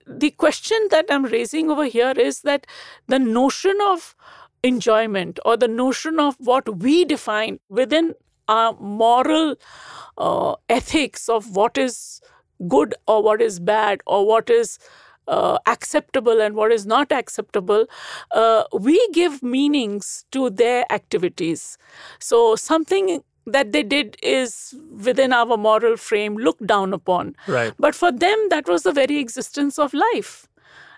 [0.06, 2.66] the question that I'm raising over here is that
[3.06, 4.14] the notion of
[4.62, 8.14] enjoyment or the notion of what we define within
[8.48, 9.54] our moral
[10.18, 12.20] uh, ethics of what is
[12.68, 14.78] good or what is bad or what is
[15.30, 17.86] uh, acceptable and what is not acceptable,
[18.32, 21.78] uh, we give meanings to their activities.
[22.18, 24.74] So something that they did is
[25.04, 27.34] within our moral frame looked down upon.
[27.46, 27.72] Right.
[27.78, 30.46] But for them, that was the very existence of life.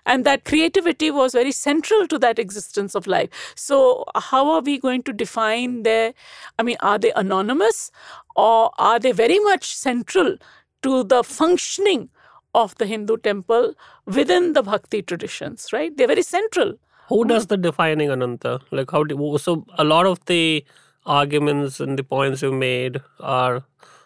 [0.05, 3.53] And that creativity was very central to that existence of life.
[3.55, 6.13] So, how are we going to define their?
[6.59, 7.89] I mean, are they anonymous
[8.35, 10.35] or are they very much central
[10.81, 12.09] to the functioning
[12.53, 13.73] of the Hindu temple
[14.05, 15.95] within the bhakti traditions, right?
[15.95, 16.75] They're very central.
[17.09, 18.61] Who does the defining, Ananta?
[18.71, 19.65] Like, how do so?
[19.77, 20.65] A lot of the
[21.05, 23.63] arguments and the points you made are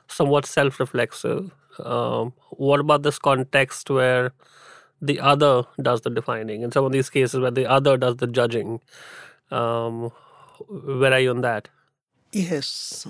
[0.08, 1.52] somewhat self-reflexive.
[1.80, 4.32] Um, what about this context where
[5.00, 6.64] the other does the defining?
[6.64, 8.82] In some of these cases, where the other does the judging,
[9.52, 10.12] um,
[10.70, 11.70] where are you on that?
[12.32, 13.06] Yes.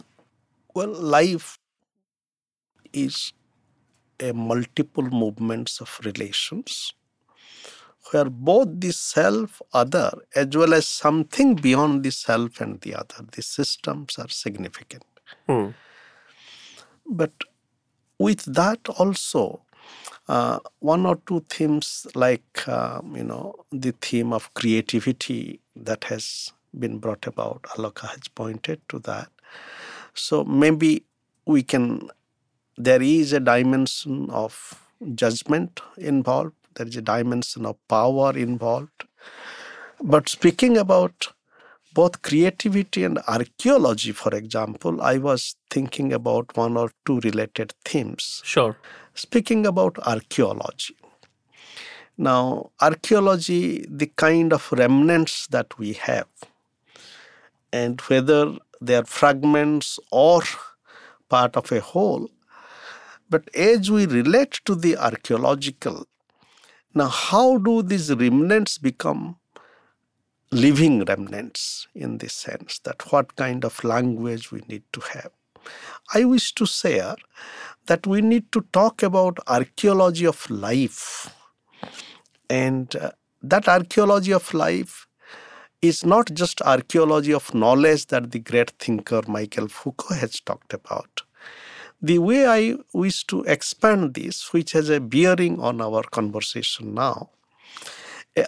[0.76, 1.58] Well, life
[2.92, 3.32] is
[4.20, 6.94] a multiple movements of relations
[8.12, 13.26] where both the self other as well as something beyond the self and the other
[13.32, 15.04] the systems are significant
[15.48, 15.70] hmm.
[17.06, 17.32] but
[18.20, 19.62] with that also
[20.28, 26.52] uh, one or two themes like uh, you know the theme of creativity that has
[26.78, 29.30] been brought about aloka has pointed to that
[30.14, 31.04] so maybe
[31.46, 32.10] we can
[32.78, 39.04] there is a dimension of judgment involved, there is a dimension of power involved.
[40.02, 41.30] But speaking about
[41.94, 48.42] both creativity and archaeology, for example, I was thinking about one or two related themes.
[48.46, 48.78] Sure.
[49.16, 50.96] Speaking about archaeology.
[52.20, 56.28] Now, archaeology, the kind of remnants that we have,
[57.74, 60.42] and whether they are fragments or
[61.30, 62.30] part of a whole,
[63.30, 66.08] but as we relate to the archaeological,
[66.94, 69.38] now how do these remnants become
[70.52, 75.32] living remnants in this sense that what kind of language we need to have?
[76.14, 77.02] I wish to say
[77.88, 81.34] that we need to talk about archaeology of life.
[82.50, 83.12] And uh,
[83.42, 85.08] that archaeology of life
[85.82, 91.22] is not just archaeology of knowledge that the great thinker Michael Foucault has talked about,
[92.02, 97.30] the way I wish to expand this, which has a bearing on our conversation now,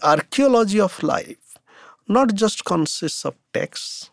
[0.03, 1.37] archaeology of life
[2.09, 4.09] not just consists of texts,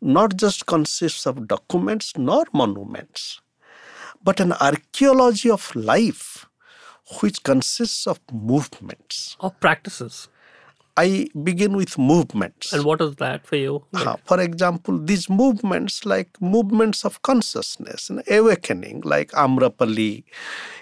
[0.00, 3.40] not just consists of documents nor monuments,
[4.22, 6.46] but an archaeology of life
[7.20, 9.36] which consists of movements.
[9.40, 10.28] Of practices.
[10.98, 12.72] I begin with movements.
[12.72, 13.84] And what is that for you?
[13.94, 20.24] Uh, for example, these movements, like movements of consciousness and awakening, like Amrapali,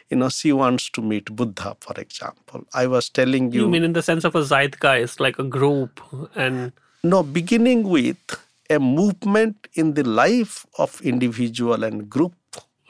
[0.08, 2.64] you know, she wants to meet Buddha, for example.
[2.72, 3.64] I was telling you.
[3.64, 6.00] You mean in the sense of a zeitgeist, like a group
[6.34, 6.72] and.
[7.04, 8.16] No, beginning with
[8.70, 12.34] a movement in the life of individual and group,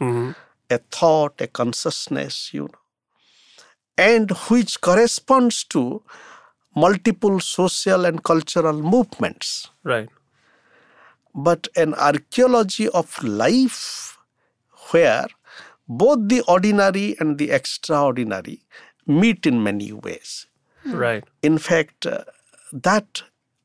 [0.01, 0.31] mm-hmm.
[0.71, 3.65] a thought, a consciousness, you know,
[3.99, 6.03] and which corresponds to
[6.77, 9.71] multiple social and cultural movements.
[9.83, 10.09] Right.
[11.35, 14.19] But an archaeology of life
[14.91, 15.27] where
[15.89, 18.61] both the ordinary and the extraordinary
[19.07, 20.47] meet in many ways.
[20.85, 21.25] Right.
[21.43, 22.25] In fact, uh,
[22.73, 23.23] that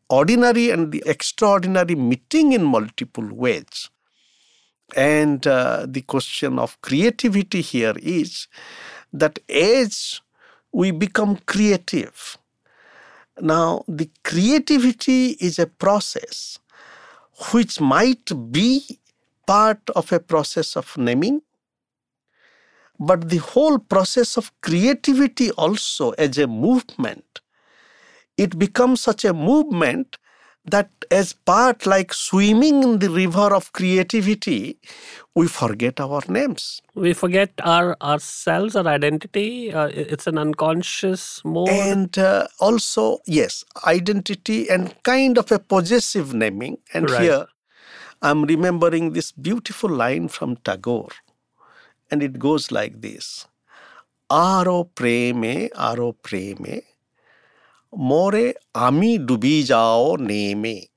[0.09, 3.89] ordinary and the extraordinary meeting in multiple ways.
[4.95, 8.47] And uh, the question of creativity here is
[9.13, 10.21] that as
[10.73, 12.37] we become creative,
[13.39, 16.59] now, the creativity is a process
[17.51, 18.99] which might be
[19.47, 21.41] part of a process of naming,
[22.99, 27.41] but the whole process of creativity also as a movement,
[28.37, 30.17] it becomes such a movement
[30.65, 34.77] that as part like swimming in the river of creativity,
[35.35, 36.81] we forget our names.
[36.93, 39.73] We forget our ourselves, our identity.
[39.73, 41.69] Uh, it's an unconscious mode.
[41.69, 46.77] And uh, also, yes, identity and kind of a possessive naming.
[46.93, 47.21] And Right.
[47.21, 47.47] here
[48.21, 51.09] I'm remembering this beautiful line from Tagore.
[52.11, 53.47] And it goes like this
[54.29, 56.83] Aro preme, aro preme,
[57.93, 60.87] more ami dubi jao neme.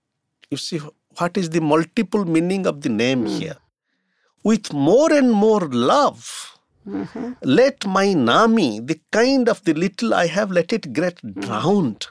[0.50, 0.80] You see,
[1.18, 3.38] what is the multiple meaning of the name hmm.
[3.38, 3.56] here?
[4.42, 7.32] With more and more love, mm-hmm.
[7.42, 11.40] let my Nami, the kind of the little I have, let it get hmm.
[11.40, 12.06] drowned.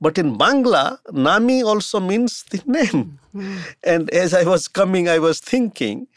[0.00, 3.18] But in Bangla, Nami also means the name.
[3.32, 3.58] Hmm.
[3.82, 6.08] And as I was coming, I was thinking,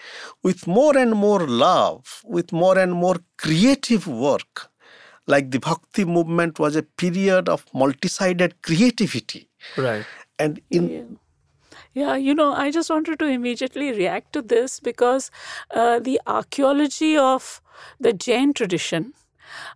[0.44, 4.70] with more and more love, with more and more creative work,
[5.28, 9.50] like the Bhakti movement was a period of multi-sided creativity.
[9.78, 10.06] right.
[10.40, 11.20] And in
[11.94, 15.32] Yeah, you know, I just wanted to immediately react to this because
[15.72, 17.62] uh, the archaeology of
[18.00, 19.14] the Jain tradition,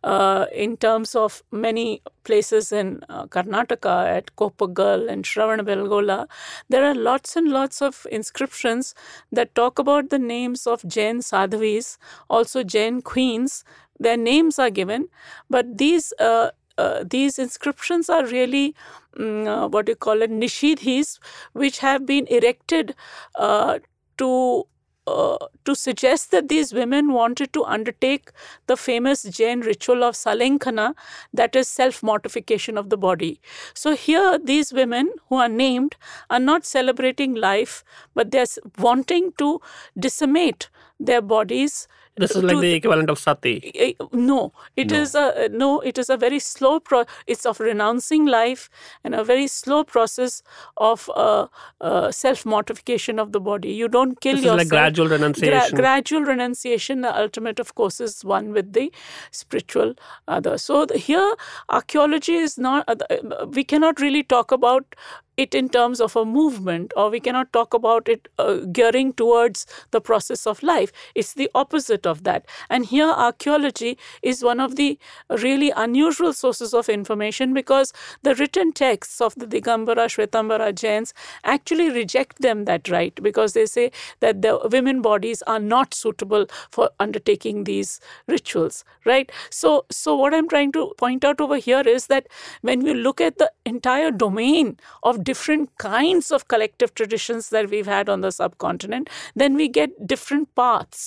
[0.04, 6.28] uh, in terms of many places in uh, Karnataka at Kopagal and Shravanabelagola,
[6.70, 8.93] there are lots and lots of inscriptions
[9.32, 11.97] that talk about the names of Jain sadhavis,
[12.30, 13.64] also Jain queens.
[14.08, 15.08] Their names are given,
[15.49, 18.76] but these uh, uh, these inscriptions are really
[19.18, 21.20] mm, uh, what you call it nishidhis,
[21.54, 22.95] which have been erected
[23.36, 23.80] uh,
[24.18, 24.66] to
[25.08, 28.32] uh, to suggest that these women wanted to undertake
[28.68, 30.93] the famous Jain ritual of sallekhana,
[31.34, 33.39] that is self mortification of the body.
[33.74, 35.95] So here, these women who are named
[36.30, 37.84] are not celebrating life,
[38.14, 38.45] but they're
[38.78, 39.60] wanting to
[39.99, 41.88] decimate their bodies.
[42.22, 43.97] This is like the equivalent of sati.
[44.11, 48.69] No it is a no it is a very slow pro it's of renouncing life
[49.03, 50.41] and a very slow process
[50.78, 51.47] of uh,
[51.82, 55.78] uh, self mortification of the body you don't kill This is like gradual renunciation.
[55.78, 58.91] gradual renunciation the ultimate of course is one with the
[59.32, 59.93] spiritual
[60.28, 61.36] other so the, here
[61.69, 64.95] archaeology is not uh, uh, we cannot really talk about
[65.38, 69.66] it in terms of a movement or we cannot talk about it uh, gearing towards
[69.92, 70.92] the process of life.
[71.16, 72.46] It's the opposite of that.
[72.70, 78.72] And here archaeology is one of the really unusual sources of information because the written
[78.72, 81.14] texts of the digambara shvetambara jains
[81.44, 86.46] actually reject them that right because they say that the women bodies are not suitable
[86.70, 89.32] for undertaking these rituals right?
[89.50, 92.28] So so what i'm trying to point out over here is that
[92.62, 97.92] when we look at the entire domain of different kinds of collective traditions that we've
[97.96, 99.10] had on the subcontinent
[99.44, 101.06] then we get different paths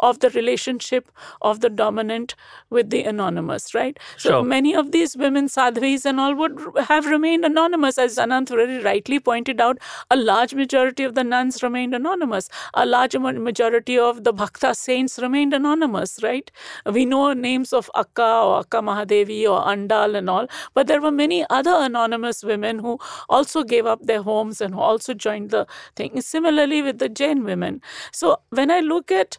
[0.00, 1.10] of the relationship
[1.42, 2.34] of the dominant
[2.70, 3.98] with the anonymous, right?
[4.16, 4.42] So Sure.
[4.42, 6.58] many of these women, sadhvis and all, would
[6.88, 7.98] have remained anonymous.
[7.98, 9.78] As Anant very rightly pointed out,
[10.10, 12.48] a large majority of the nuns remained anonymous.
[12.74, 16.50] A large majority of the bhakta saints remained anonymous, right?
[16.86, 21.10] We know names of Akka or Akka Mahadevi or Andal and all, but there were
[21.10, 22.98] many other anonymous women who
[23.28, 25.66] also gave up their homes and who also joined the
[25.96, 26.20] thing.
[26.20, 27.80] Similarly with the Jain women.
[28.12, 29.38] So when I look at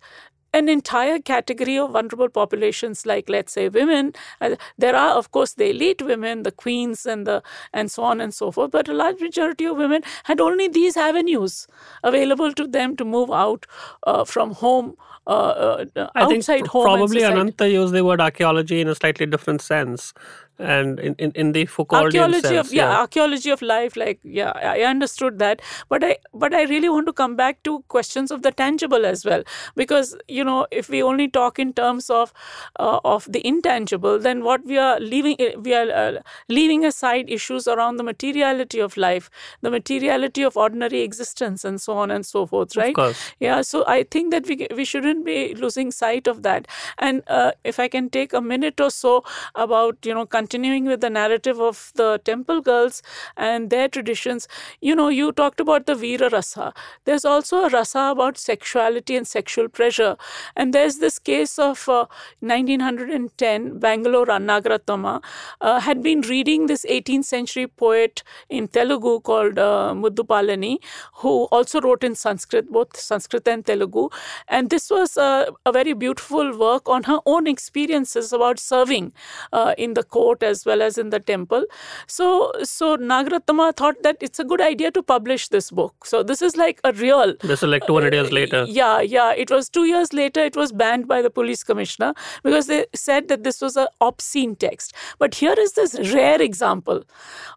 [0.54, 5.54] an entire category of vulnerable populations like let's say women uh, there are of course
[5.54, 7.42] the elite women the queens and the
[7.74, 10.98] and so on and so forth but a large majority of women had only these
[10.98, 11.68] avenues
[12.04, 13.66] available to them to move out
[14.08, 14.96] uh, from home
[15.28, 17.24] uh, uh, I think outside pr- home probably.
[17.24, 20.14] Ananta used the word archaeology in a slightly different sense,
[20.60, 22.68] and in, in, in the Foucauldian archaeology sense.
[22.68, 26.90] of yeah, archaeology of life like yeah i understood that but i but i really
[26.90, 29.44] want to come back to questions of the tangible as well
[29.76, 32.34] because you know if we only talk in terms of
[32.80, 37.68] uh, of the intangible then what we are leaving we are uh, leaving aside issues
[37.68, 39.30] around the materiality of life
[39.62, 43.32] the materiality of ordinary existence and so on and so forth right course.
[43.40, 47.52] yeah so i think that we we shouldn't be losing sight of that and uh,
[47.64, 49.24] if i can take a minute or so
[49.56, 53.02] about you know continuing with the narrative of the temple girls
[53.38, 54.48] and their traditions
[54.82, 56.74] you know you talked about the veera rasa.
[57.06, 60.16] There's also a rasa about sexuality and sexual pleasure.
[60.56, 62.06] And there's this case of uh,
[62.40, 65.24] 1910 bangalore Nagarathnamma
[65.62, 70.74] uh, had been reading this 18th century poet in telugu called uh, muddupalani
[71.22, 74.10] who also wrote in sanskrit both sanskrit and telugu.
[74.48, 79.14] And this was uh, a very beautiful work on her own experiences about serving
[79.54, 81.66] uh, in the court out as well as in the temple.
[82.08, 86.06] So, so Nagarathnamma thought that it's a good idea to publish this book.
[86.06, 87.36] So this is like a real.
[87.42, 88.66] This is like 200 years later.
[88.68, 89.34] Yeah, yeah.
[89.34, 90.42] It was two years later.
[90.42, 92.14] It was banned by the police commissioner
[92.44, 94.94] because they said that this was an obscene text.
[95.18, 97.04] But here is this rare example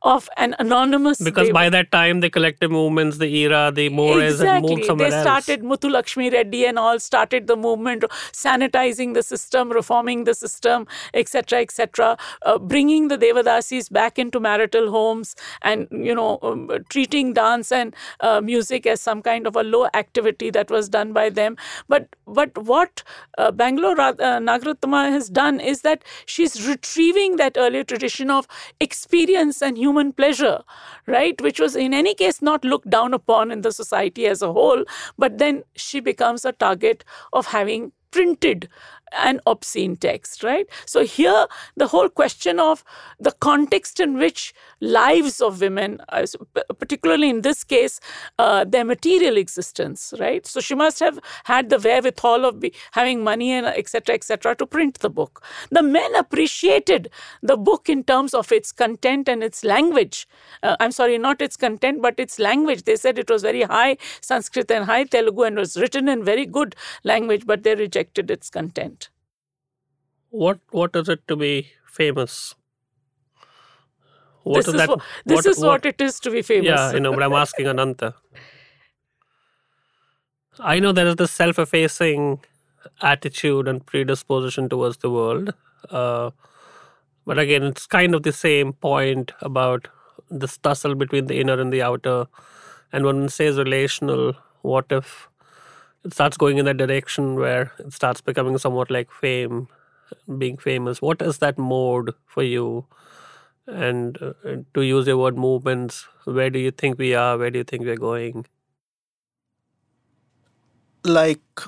[0.03, 1.21] of an anonymous.
[1.21, 4.49] Because by that time, the collective movements, the era, the Moores exactly.
[4.49, 5.25] had moved somewhere they else.
[5.25, 10.87] started Muthu Lakshmi Reddy and all started the movement, sanitizing the system, reforming the system,
[11.15, 17.33] etc., etc., uh, bringing the Devadasis back into marital homes, and you know, um, treating
[17.39, 21.29] dance and uh, music as some kind of a low activity that was done by
[21.41, 21.57] them.
[21.89, 23.03] But but what
[23.39, 24.15] uh, Bangalore uh,
[24.49, 28.47] Nagarathnamma has done is that she's retrieving that earlier tradition of
[28.81, 30.61] experience and human pleasure,
[31.07, 34.53] right, which was in any case not looked down upon in the society as a
[34.53, 34.85] whole,
[35.19, 38.69] but then she becomes a target of having printed
[39.19, 40.67] an obscene text, right?
[40.87, 41.47] So here,
[41.77, 42.85] the whole question of
[43.21, 46.27] the context in which lives of women, uh,
[46.79, 48.01] particularly in this case,
[48.39, 50.47] uh, their material existence, right?
[50.47, 54.15] So she must have had the wherewithal of be, having money and etc.
[54.15, 54.57] etc.
[54.57, 55.45] to print the book.
[55.71, 57.11] The men appreciated
[57.43, 60.27] the book in terms of its content and its language.
[60.63, 62.85] Uh, I'm sorry, not its content, but its language.
[62.85, 66.47] They said it was very high Sanskrit and high Telugu and was written in very
[66.47, 69.02] good language, but they rejected its content
[70.33, 72.55] what what is it to be famous?
[74.43, 74.89] What this is, that?
[74.89, 76.67] What, this what, is what, what, it is to be famous.
[76.67, 78.15] Yeah, you know, but I'm asking Ananta.
[80.59, 82.41] I know there is this self-effacing
[83.01, 85.55] attitude and predisposition towards the world,
[85.91, 86.31] uh,
[87.25, 89.89] but again, it's kind of the same point about
[90.31, 92.27] this tussle between the inner and the outer.
[92.93, 95.29] And when one says relational, what if
[96.05, 99.69] it starts going in that direction where it starts becoming somewhat like fame
[100.39, 101.03] being famous?
[101.03, 102.87] What is that mode for you?
[103.67, 107.39] And uh, to use your word movements where do you think we are?
[107.39, 108.47] Where do you think we're going?
[111.05, 111.61] Like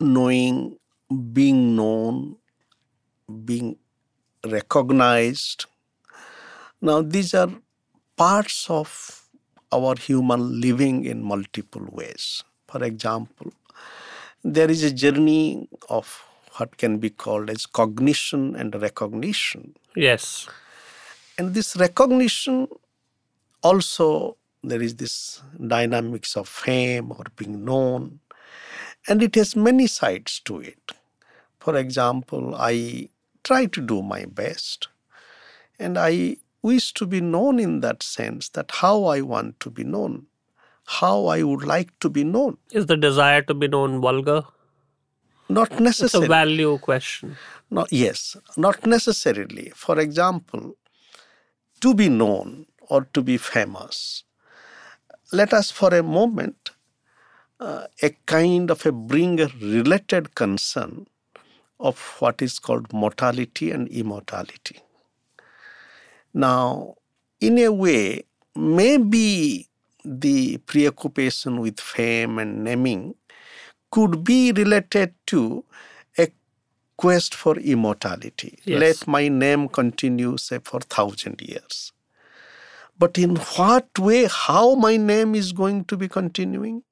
[0.00, 0.78] knowing
[1.32, 2.36] being known
[3.44, 3.76] being
[4.46, 5.66] recognized.
[6.80, 7.50] Now these are
[8.16, 9.22] parts of
[9.72, 12.44] our human living in multiple ways.
[12.68, 13.52] For example
[14.44, 16.22] there is a journey of
[16.56, 19.74] what can be called as cognition and recognition.
[19.96, 20.48] Yes.
[21.38, 22.68] And this recognition
[23.62, 28.20] also there is this dynamics of fame or being known
[29.08, 30.92] and it has many sides to it
[31.58, 33.08] for example i
[33.42, 34.88] try to do my best
[35.78, 39.84] and i wish to be known in that sense that how i want to be
[39.84, 40.26] known
[40.86, 44.42] how i would like to be known is the desire to be known vulgar
[45.48, 46.24] not necessarily.
[46.26, 47.36] It's a value question.
[47.70, 49.72] No, yes, not necessarily.
[49.74, 50.76] For example,
[51.80, 54.24] to be known or to be famous,
[55.32, 56.70] let us for a moment
[57.60, 61.06] uh, a kind of a bring a related concern
[61.80, 64.80] of what is called mortality and immortality.
[66.32, 66.94] Now,
[67.40, 68.24] in a way,
[68.54, 69.68] maybe
[70.04, 73.14] the preoccupation with fame and naming
[73.94, 75.64] could be related to
[76.18, 76.26] a
[76.96, 78.58] quest for immortality.
[78.64, 78.80] Yes.
[78.80, 81.92] Let my name continue, say, for thousand years.
[82.98, 86.82] But in what way, how my name is going to be continuing?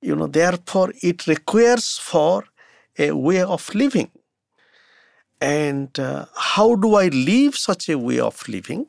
[0.00, 2.44] You know, therefore, it requires for
[2.96, 4.10] a way of living.
[5.40, 8.86] And uh, how do I live such a way of living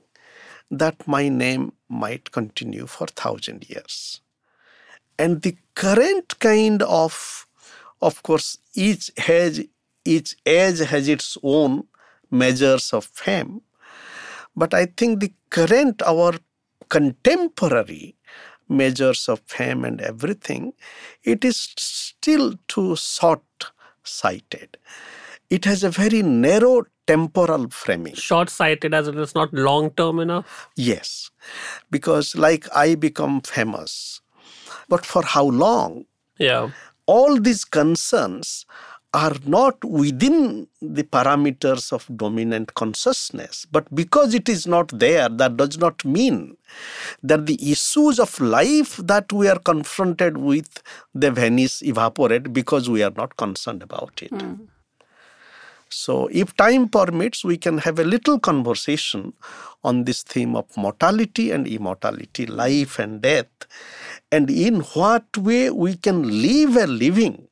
[0.69, 4.21] that my name might continue for thousand years?
[5.17, 7.47] And the current kind of
[8.01, 9.61] of course each has
[10.03, 11.83] each age has its own
[12.31, 13.61] measures of fame.
[14.55, 16.33] But i think the current our
[16.89, 18.15] contemporary
[18.69, 20.73] measures of fame and everything
[21.23, 23.43] it is still too short
[24.03, 24.77] sighted
[25.49, 28.15] it has a very narrow temporal framing.
[28.15, 30.67] Short sighted as it is not long term enough?
[30.75, 31.29] Yes.
[31.91, 34.21] Because like i become famous
[34.89, 36.05] but for how long?
[36.37, 36.71] Yeah.
[37.05, 38.65] All these concerns
[39.15, 43.65] are not within the parameters of dominant consciousness.
[43.71, 46.57] But because it is not there, that does not mean
[47.23, 50.83] that the issues of life that we are confronted with,
[51.13, 54.31] they vanish, evaporate because we are not concerned about it.
[54.31, 54.67] Mm.
[55.89, 59.33] So, if time permits, we can have a little conversation
[59.83, 63.47] on this theme of mortality and immortality, life and death,
[64.31, 67.47] and in what way we can live a living,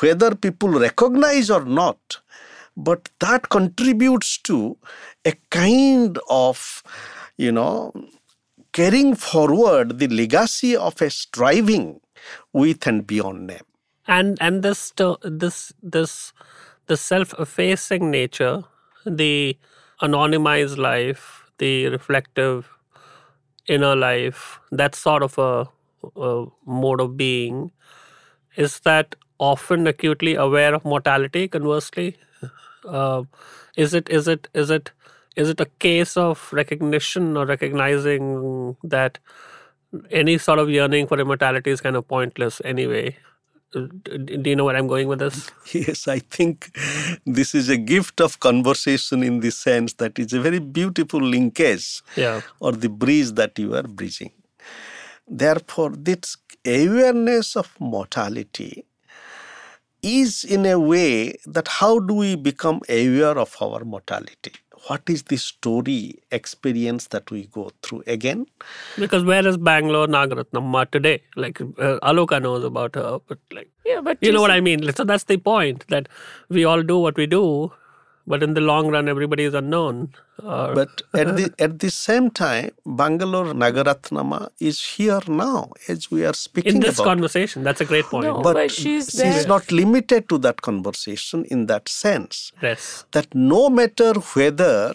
[0.00, 2.20] whether people recognize or not,
[2.76, 4.76] but that contributes to
[5.24, 6.82] a kind of,
[7.36, 7.92] you know,
[8.72, 12.00] carrying forward the legacy of a striving
[12.52, 13.66] with and beyond name.
[14.06, 14.92] And and this
[15.22, 16.32] this this
[16.92, 18.64] the self-effacing nature,
[19.06, 19.56] the
[20.02, 22.68] anonymized life, the reflective
[23.66, 25.68] inner life, that sort of a,
[26.16, 27.70] a mode of being,
[28.56, 31.48] is that often acutely aware of mortality.
[31.48, 32.16] Conversely,
[32.86, 33.22] uh,
[33.76, 34.92] is it is it is it
[35.36, 39.18] is it a case of recognition or recognizing that
[40.10, 43.16] any sort of yearning for immortality is kind of pointless anyway?
[43.72, 45.50] Do you know where I'm going with this?
[45.72, 46.76] Yes, I think
[47.26, 52.02] this is a gift of conversation in the sense that it's a very beautiful linkage
[52.16, 52.42] yeah.
[52.60, 54.32] or the bridge that you are bridging.
[55.26, 58.84] Therefore, this awareness of mortality
[60.02, 64.52] is in a way that how do we become aware of our mortality?
[64.88, 68.02] What is the story experience that we go through?
[68.06, 68.46] Again
[68.98, 71.22] because where is bangalore Nagarathnamma today?
[71.36, 74.92] Like uh, aloka knows about her but like yeah but you know what i mean?
[74.92, 76.08] So that's the point that
[76.48, 77.72] we all do what we do
[78.26, 80.14] but in the long run everybody is unknown.
[80.42, 86.24] Uh, but at the at the same time bangalore Nagarathnamma is here now as we
[86.24, 87.04] are speaking in this about.
[87.04, 88.26] conversation that's a great point.
[88.26, 92.52] No, but, but she's, she's not limited to that conversation in that sense.
[92.62, 93.04] Yes.
[93.12, 94.92] That no matter whether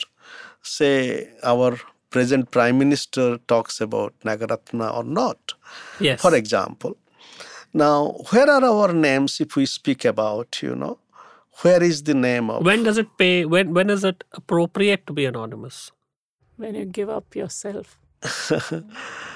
[0.61, 1.77] say our
[2.09, 5.53] present prime minister talks about nagaratna or not.
[5.99, 6.21] Yes.
[6.21, 6.97] For example.
[7.73, 10.97] Now where are our names if we speak about you know
[11.61, 15.13] where is the name of when does it pay when when is it appropriate to
[15.13, 15.91] be anonymous
[16.57, 18.81] when you give up yourself uh,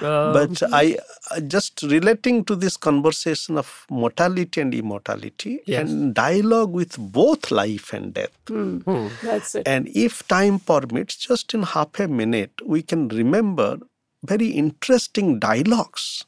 [0.00, 0.98] but I
[1.46, 5.88] just relating to this conversation of mortality and immortality yes.
[5.88, 8.36] and dialogue with both life and death.
[8.46, 8.82] Mm.
[8.82, 9.10] Mm.
[9.22, 9.68] That's it.
[9.68, 13.78] And if time permits, just in half a minute, we can remember
[14.24, 16.24] very interesting dialogues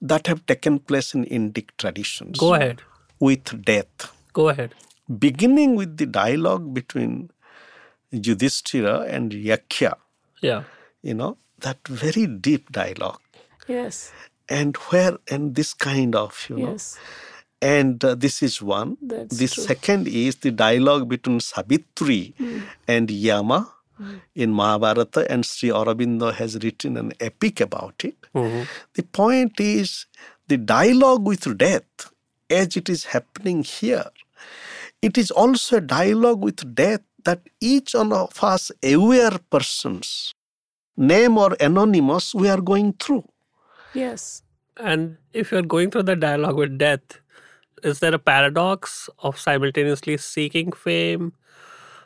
[0.00, 2.38] that have taken place in Indic traditions.
[2.38, 2.80] Go ahead.
[3.20, 4.10] With death.
[4.32, 4.74] Go ahead
[5.18, 7.30] beginning with the dialogue between
[8.10, 9.94] Yudhishthira and Yaksha.
[10.40, 10.64] Yeah.
[11.02, 13.20] You know, that very deep dialogue.
[13.66, 14.12] Yes.
[14.48, 16.72] And where, and this kind of, you know.
[16.72, 16.98] Yes.
[17.62, 18.98] And uh, this is one.
[19.00, 19.64] That's the true.
[19.64, 22.62] second is the dialogue between Savitri mm.
[22.86, 24.20] and Yama mm.
[24.34, 28.16] in Mahabharata, and Sri Aurobindo has written an epic about it.
[28.34, 28.64] Mm-hmm.
[28.94, 30.04] The point is
[30.48, 32.12] the dialogue with death
[32.50, 34.10] as it is happening here
[35.04, 40.32] it is also a dialogue with death that each one of us, aware persons,
[40.96, 43.24] name or anonymous, we are going through.
[43.92, 44.42] Yes.
[44.78, 47.20] And if you're going through the dialogue with death,
[47.82, 51.34] is there a paradox of simultaneously seeking fame?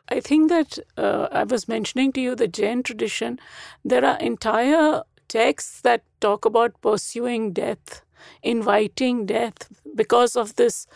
[0.08, 3.38] I think that uh, I was mentioning to you the Jain tradition.
[3.84, 8.02] There are entire texts that talk about pursuing death,
[8.42, 10.86] inviting death because of this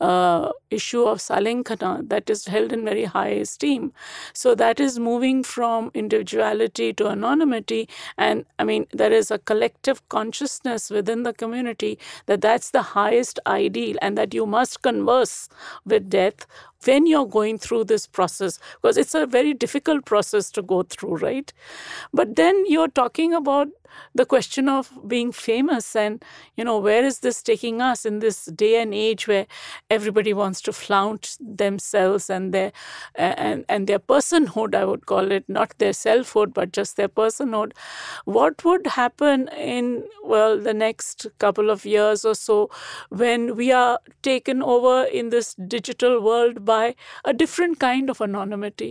[0.00, 3.92] uh, issue of sallekhana that is held in very high esteem.
[4.32, 7.88] So that is moving from individuality to anonymity.
[8.16, 13.38] And I mean, there is a collective consciousness within the community that that's the highest
[13.46, 15.48] ideal and that you must converse
[15.84, 16.46] with death
[16.84, 21.16] when you're going through this process because it's a very difficult process to go through
[21.16, 21.52] right?
[22.12, 23.68] But then you're talking about
[24.14, 26.22] the question of being famous and
[26.56, 29.46] you know where is this taking us in this day and age where
[29.90, 32.72] everybody wants to flaunt themselves and their
[33.14, 37.72] and and their personhood i would call it not their selfhood but just their personhood.
[38.24, 42.70] What would happen in well the next couple of years or so
[43.08, 46.94] when we are taken over in this digital world by
[47.24, 48.90] a different kind of anonymity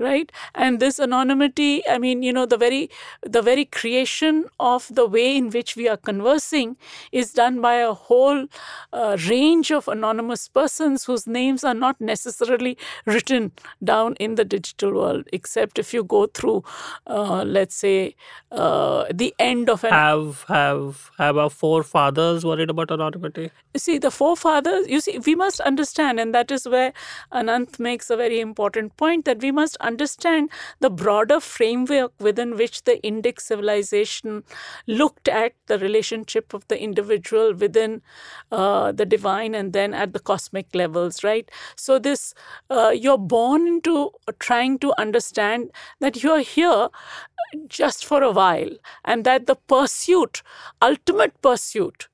[0.00, 0.32] right?
[0.54, 2.90] And this anonymity i mean you know the very
[3.22, 6.76] the very creation of the way in which we are conversing
[7.12, 8.46] is done by a whole
[8.92, 12.76] uh, range of anonymous persons whose names are not necessarily
[13.06, 16.62] written down in the digital world except if you go through
[17.06, 18.14] uh, let's say
[18.52, 23.50] uh, the end of an have have have our forefathers worried about anonymity?
[23.76, 26.92] See the forefathers you see we must understand and that is where
[27.32, 32.82] anant makes a very important point that we must understand the broader framework within which
[32.84, 34.44] the Indic civilization
[34.86, 38.02] looked at the relationship of the individual within
[38.52, 41.50] uh, the divine and then at the cosmic levels, right?
[41.76, 42.34] So, this
[42.68, 45.70] uh, you're born into trying to understand
[46.00, 46.88] that you're here
[47.68, 48.70] just for a while
[49.04, 50.42] and that the pursuit,
[50.80, 52.08] ultimate pursuit,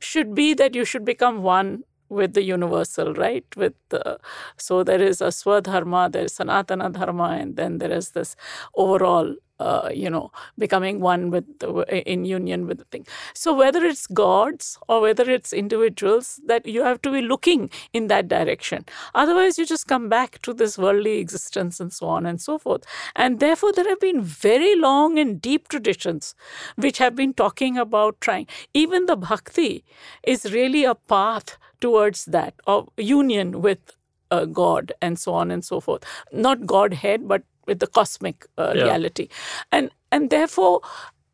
[0.00, 3.44] should be that you should become one with the universal, right?
[3.56, 4.18] With the,
[4.56, 8.36] so there is a Swadharma, there is Sanatana Dharma, and then there is this
[8.76, 11.70] overall uh, you know, becoming one with the,
[12.10, 13.06] in union with the thing.
[13.34, 18.08] So whether it's gods or whether it's individuals, that you have to be looking in
[18.08, 18.84] that direction.
[19.14, 22.84] Otherwise, you just come back to this worldly existence and so on and so forth.
[23.14, 26.34] And therefore, there have been very long and deep traditions
[26.76, 28.46] which have been talking about trying.
[28.74, 29.84] Even the bhakti
[30.22, 33.96] is really a path towards that of union with
[34.30, 36.04] uh, God and so on and so forth.
[36.32, 38.84] Not Godhead, but with the cosmic uh, Yeah.
[38.84, 39.28] reality,
[39.70, 40.80] and and therefore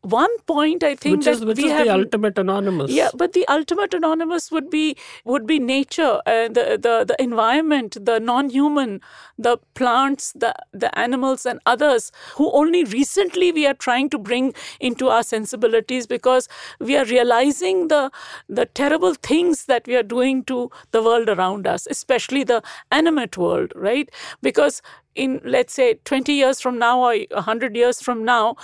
[0.03, 2.91] one point I think which that is which we is have the ultimate anonymous.
[2.91, 7.97] yeah, but the ultimate anonymous would be would be nature, uh, the the the environment,
[8.01, 9.01] the non-human,
[9.37, 14.55] the plants, the the animals, and others who only recently we are trying to bring
[14.81, 16.49] into our sensibilities because
[16.79, 18.11] we are realizing the
[18.49, 22.63] the terrible things that we are doing to the world around us, especially the
[22.93, 24.09] animate world, right?
[24.43, 24.81] Because
[25.25, 28.57] in let's say 20 years from now or 100 years from now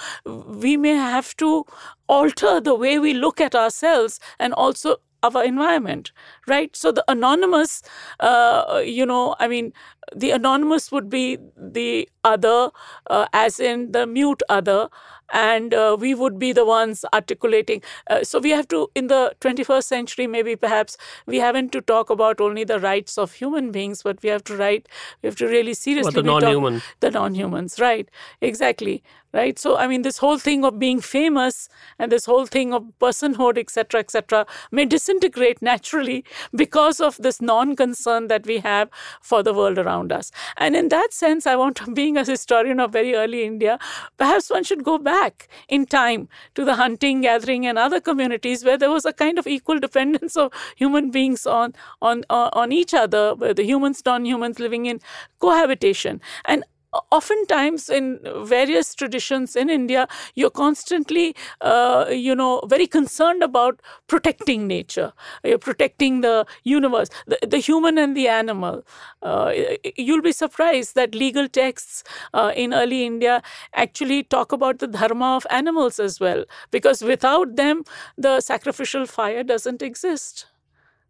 [0.65, 1.65] we may have to
[2.09, 6.13] alter the way we look at ourselves and also our environment
[6.47, 6.77] right?
[6.77, 7.83] So the anonymous
[8.21, 9.73] uh, you know i mean
[10.15, 12.71] the anonymous would be the other
[13.09, 14.89] uh, as in the mute other
[15.33, 19.35] and uh, we would be the ones articulating uh, so we have to in the
[19.41, 20.97] 21st century maybe perhaps
[21.27, 24.57] we haven't to talk about only the rights of human beings but we have to
[24.57, 24.89] write
[25.23, 26.83] we have to really seriously the non-human.
[27.01, 28.11] the non-humans right
[28.41, 29.03] exactly
[29.35, 29.59] right?
[29.59, 31.69] So i mean this whole thing of being famous
[31.99, 36.25] and this whole thing of personhood etc etc may disintegrate naturally
[36.55, 38.89] because of this non-concern that we have
[39.21, 40.31] for the world around us.
[40.57, 43.79] And in that sense i want being a historian of very early india
[44.17, 48.79] perhaps one should go back in time to the hunting gathering and other communities where
[48.79, 53.35] there was a kind of equal dependence of human beings on on on, each other
[53.35, 55.01] where the humans non-humans living in
[55.39, 56.21] cohabitation.
[56.45, 56.65] And
[57.11, 64.67] oftentimes in various traditions in India, you're constantly, uh, you know, very concerned about protecting
[64.67, 65.13] nature.
[65.43, 68.85] You're protecting the universe, the, the human and the animal.
[69.23, 69.53] Uh,
[69.97, 73.43] you'll be surprised that legal texts uh, in early India
[73.75, 77.85] actually talk about the dharma of animals as well, because without them,
[78.17, 80.47] the sacrificial fire doesn't exist.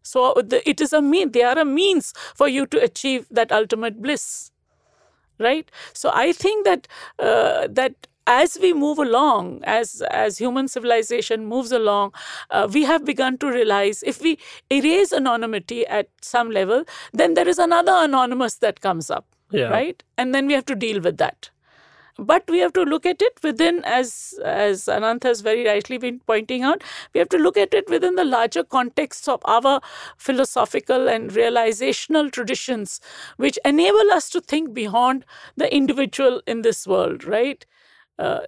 [0.01, 4.01] So it is a mean; they are a means for you to achieve that ultimate
[4.01, 4.51] bliss
[5.39, 5.69] right?
[5.93, 6.87] So i think that
[7.19, 12.11] uh, that as we move along as as human civilization moves along
[12.49, 14.37] uh, we have begun to realize if we
[14.71, 16.83] erase anonymity at some level
[17.13, 19.69] then there is another anonymous that comes up Yeah.
[19.73, 20.03] right?
[20.21, 21.49] And then we have to deal with that
[22.17, 26.19] but we have to look at it within as as anant has very rightly been
[26.31, 29.81] pointing out we have to look at it within the larger context of our
[30.17, 33.01] philosophical and realizational traditions
[33.37, 35.25] which enable us to think beyond
[35.57, 37.65] the individual in this world right?
[38.17, 38.39] Uh,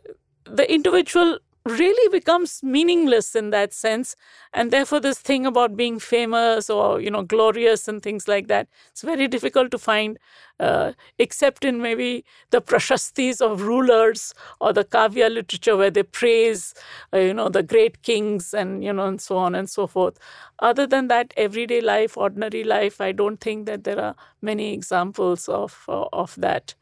[0.45, 1.39] the individual
[1.69, 4.15] really becomes meaningless in that sense.
[4.53, 8.67] And therefore this thing about being famous or you know glorious and things like that
[8.91, 10.17] it's very difficult to find
[10.59, 16.73] uh, except in maybe the prashastis of rulers or the kavya literature where they praise
[17.13, 20.17] uh, you know the great kings and you know and so on and so forth.
[20.59, 25.47] Other than that everyday life ordinary life i don't think that there are many examples
[25.47, 26.73] of uh, of that.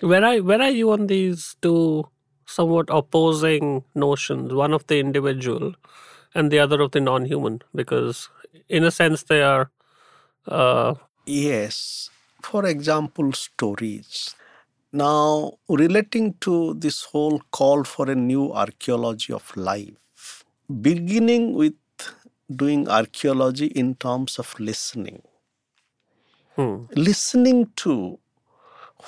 [0.00, 2.08] Where are where are you on these two
[2.46, 4.52] somewhat opposing notions?
[4.54, 5.74] One of the individual,
[6.34, 8.28] and the other of the non-human, because
[8.68, 9.70] in a sense they are.
[10.46, 10.94] Uh,
[11.26, 12.10] Yes.
[12.42, 14.36] For example, stories.
[14.92, 20.44] Now, relating to this whole call for a new archaeology of life,
[20.82, 21.74] beginning with
[22.54, 25.22] doing archaeology in terms of listening,
[26.56, 28.18] hmm, listening to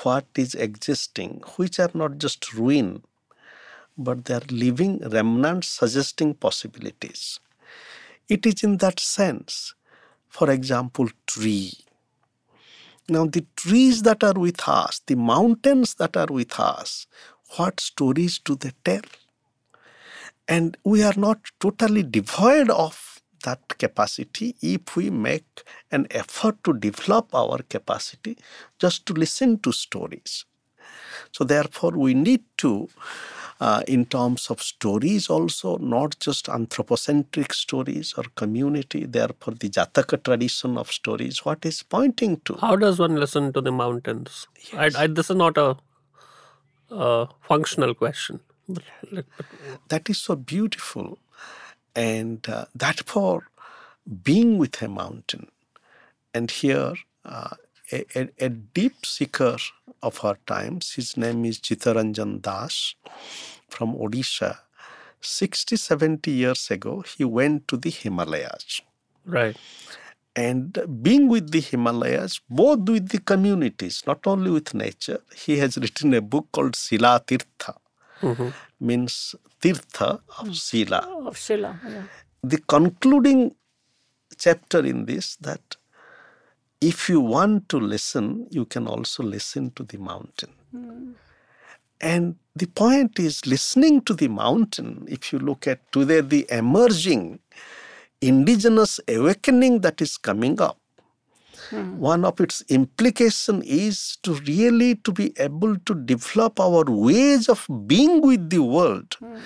[0.03, 3.05] what is existing, which are not just ruin,
[3.99, 7.41] but they are living remnants suggesting possibilities.
[8.29, 9.75] It is in that sense,
[10.29, 11.73] for example, tree.
[13.09, 17.07] Now, the trees that are with us, the mountains that are with us,
[17.57, 19.03] what stories do they tell?
[20.49, 26.75] And we are not totally devoid of that capacity if we make an effort to
[26.75, 28.37] develop our capacity
[28.79, 30.45] just to listen to stories.
[31.33, 32.89] So, therefore, we need to,
[33.61, 40.23] uh, in terms of stories, also not just anthropocentric stories or community, therefore, the Jataka
[40.23, 42.57] tradition of stories, what is pointing to.
[42.57, 44.47] how does one listen to the mountains?
[44.75, 45.77] I, I, this is not a,
[46.91, 48.41] a functional question.
[48.69, 49.47] But, like, but
[49.89, 51.19] that is so beautiful
[51.97, 53.49] and uh, that for
[54.25, 55.49] being with a mountain
[56.35, 56.95] And here,
[57.25, 57.57] uh,
[57.93, 59.57] a, a, a deep seeker
[60.03, 62.95] of our times, his name is Chittaranjan Das
[63.69, 64.59] from Odisha.
[65.21, 68.81] 60, 70 years ago, he went to the Himalayas.
[69.27, 69.57] Right.
[70.37, 75.77] And being with the Himalayas, both with the communities, not only with nature, he has
[75.77, 77.75] written a book called Sila Tirtha,
[78.23, 78.53] Mhm.
[78.81, 80.99] means Tirtha of Sila.
[81.27, 82.05] Of Sila, Yeah.
[82.45, 83.57] The concluding
[84.39, 85.77] chapter in this that
[86.81, 90.53] if you want to listen, you can also listen to the mountain.
[90.71, 91.13] Hmm.
[92.01, 97.41] And the point is listening to the mountain, if you look at today the emerging
[98.21, 100.79] indigenous awakening that is coming up,
[101.71, 101.99] hmm.
[101.99, 107.67] one of its implication is to really to be able to develop our ways of
[107.87, 109.37] being with the world hmm.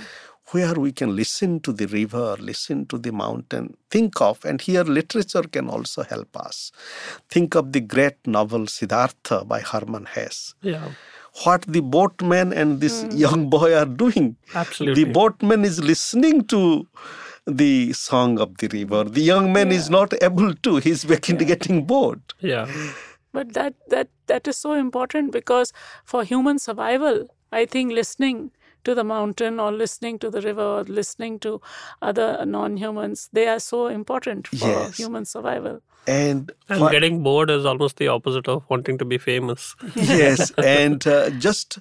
[0.53, 4.85] Where we can listen to the river listen to the mountain think of and here
[4.85, 6.73] literature can also help us.
[7.29, 10.55] Think of the great novel siddhartha by hermann hesse.
[10.63, 10.91] Yeah.
[11.45, 13.11] what the boatman and this hmm.
[13.11, 14.37] young boy are doing.
[14.55, 15.05] Absolutely.
[15.05, 16.87] the boatman is listening to
[17.47, 19.05] the song of the river.
[19.05, 20.77] The young man is not able to.
[20.77, 22.21] He's getting, getting bored.
[22.41, 22.71] Yeah.
[23.33, 25.73] But that that that is so important because
[26.05, 28.51] for human survival, I think listening
[28.85, 31.61] to the mountain or listening to the river or listening to
[32.01, 34.97] other non-humans, they are so important for Yes.
[34.97, 35.81] human survival.
[36.13, 39.67] and And what- getting bored is almost the opposite of wanting to be famous.
[39.97, 41.79] yes and uh, just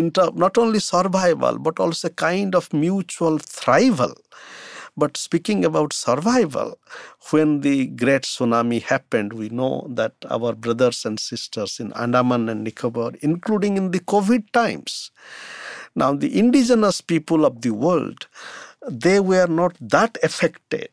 [0.00, 4.14] in ter- not only survival but also kind of mutual thrival
[5.04, 6.70] but speaking about survival
[7.32, 7.74] when the
[8.04, 9.72] great tsunami happened we know
[10.02, 15.00] that our brothers and sisters in andaman and nicobar including in the covid times
[15.94, 18.26] now the indigenous people of the world
[18.88, 20.90] they were not that affected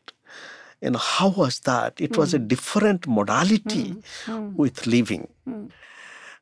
[0.80, 2.46] and how was that it was a hmm.
[2.46, 3.90] different modality
[4.24, 4.32] hmm.
[4.32, 4.56] Hmm.
[4.56, 5.28] with living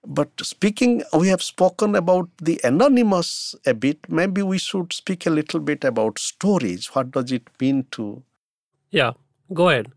[0.07, 3.99] but speaking, we have spoken about the anonymous a bit.
[4.09, 6.87] Maybe we should speak a little bit about stories.
[6.95, 8.23] What does it mean to?
[8.91, 9.13] Yeah.
[9.53, 9.93] Go ahead.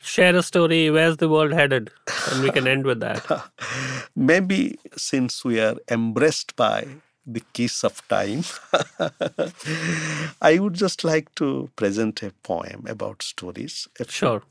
[0.00, 0.90] Share a story.
[0.90, 1.90] Where's the world headed?
[2.30, 3.50] And we can end with that.
[4.16, 6.86] Maybe since we are embraced by
[7.28, 8.44] the kiss of time,
[10.42, 13.88] I would just like to present a poem about stories.
[14.08, 14.42] Sure.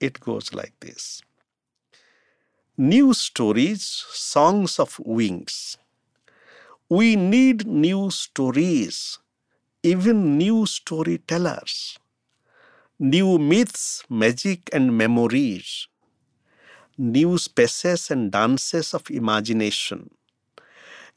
[0.00, 1.22] It goes like this
[2.78, 5.76] New stories, songs of wings.
[6.90, 9.18] We need new stories,
[9.82, 11.98] even new storytellers,
[12.98, 15.88] new myths, magic, and memories,
[16.96, 20.10] new spaces and dances of imagination,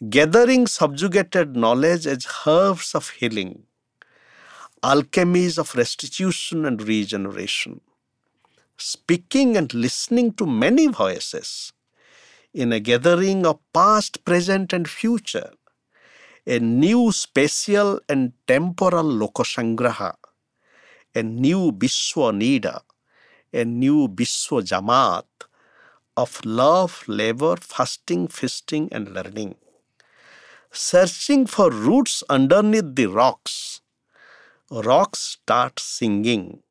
[0.09, 3.63] gathering subjugated knowledge as herbs of healing,
[4.83, 7.81] alchemies of restitution and regeneration
[8.81, 11.71] speaking and listening to many voices
[12.53, 15.51] in a gathering of past, present, and future,
[16.47, 20.15] a new spatial and temporal lokasangraha,
[21.13, 22.81] a new Biswa Nida,
[23.53, 25.25] a new Biswa Jamaat
[26.17, 29.55] of love, labor, fasting, feasting, and learning.
[30.73, 33.81] Searching for roots underneath the rocks,
[34.71, 36.63] rocks start singing.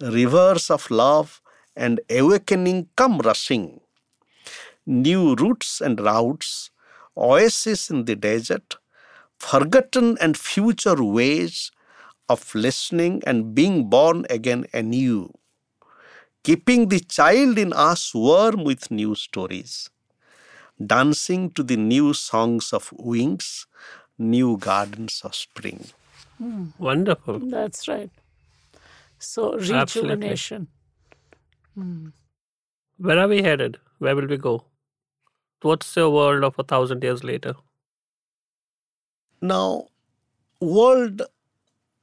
[0.00, 1.40] Rivers of love
[1.76, 3.80] and awakening come rushing.
[4.86, 6.70] New routes and routes,
[7.16, 8.76] oases in the desert,
[9.38, 11.70] forgotten and future ways
[12.28, 15.32] of listening and being born again anew,
[16.44, 19.90] keeping the child in us warm with new stories,
[20.84, 23.66] dancing to the new songs of wings,
[24.18, 25.86] new gardens of spring.
[26.38, 26.66] Hmm.
[26.78, 27.38] Wonderful.
[27.40, 28.10] That's right.
[29.18, 30.68] So rejuvenation.
[31.74, 32.08] Hmm.
[32.98, 33.78] Where are we headed?
[33.98, 34.64] Where will we go?
[35.62, 37.54] What's the world of a thousand years later?
[39.40, 39.88] Now,
[40.60, 41.22] world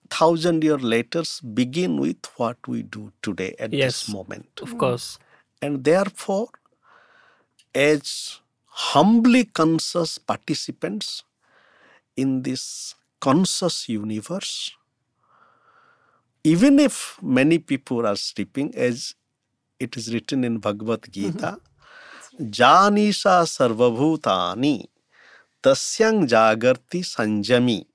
[0.09, 1.23] thousand year later
[1.53, 4.05] begin with what we do today at Yes.
[4.05, 4.59] this moment.
[4.61, 5.17] Of course.
[5.17, 5.23] Hmm.
[5.65, 6.49] And therefore,
[7.73, 8.39] as
[8.75, 11.23] humbly conscious participants
[12.17, 14.71] in this conscious universe,
[16.43, 19.15] even if many people are sleeping, as
[19.79, 21.31] it is written in Bhagavad mm-hmm.
[21.31, 21.57] Gita,
[22.37, 24.87] Janisha sarvabhutani
[25.63, 27.85] tasyang jagarti sanjami.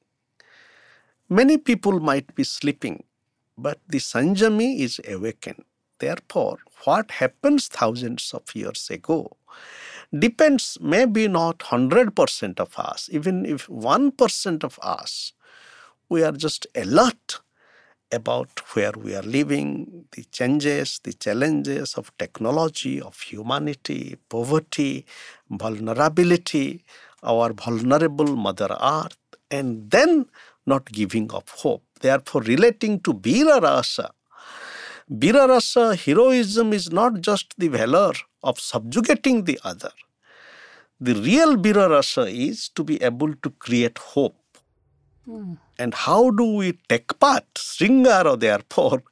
[1.28, 3.05] Many people might be sleeping,
[3.59, 5.62] but the sanjami is awakened.
[5.98, 9.36] Therefore, what happens thousands of years ago
[10.16, 15.32] depends maybe not 100% of us, even if 1% of us,
[16.09, 17.41] we are just alert
[18.12, 25.07] about where we are living, the changes, the challenges of technology, of humanity, poverty,
[25.49, 26.85] vulnerability,
[27.23, 29.16] our vulnerable Mother Earth,
[29.51, 30.27] and then
[30.66, 31.85] not giving up hope.
[32.01, 34.11] Therefore, relating to Veera Rasa,
[35.12, 38.12] Veera Rasa heroism is not just the valor
[38.45, 39.91] of subjugating the other.
[41.01, 44.37] The real Veera Rasa is to be able to create hope.
[45.78, 47.45] And how do we take part?
[47.55, 49.03] Sringara, therefore,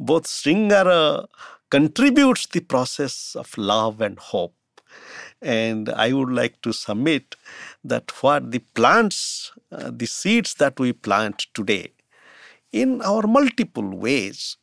[0.00, 1.28] both Sringara
[1.70, 4.54] contributes the process of love and hope.
[5.40, 7.36] And I would like to submit
[7.84, 11.92] that what the plants, uh, the seeds that we plant today,
[12.72, 14.56] in our multiple ways,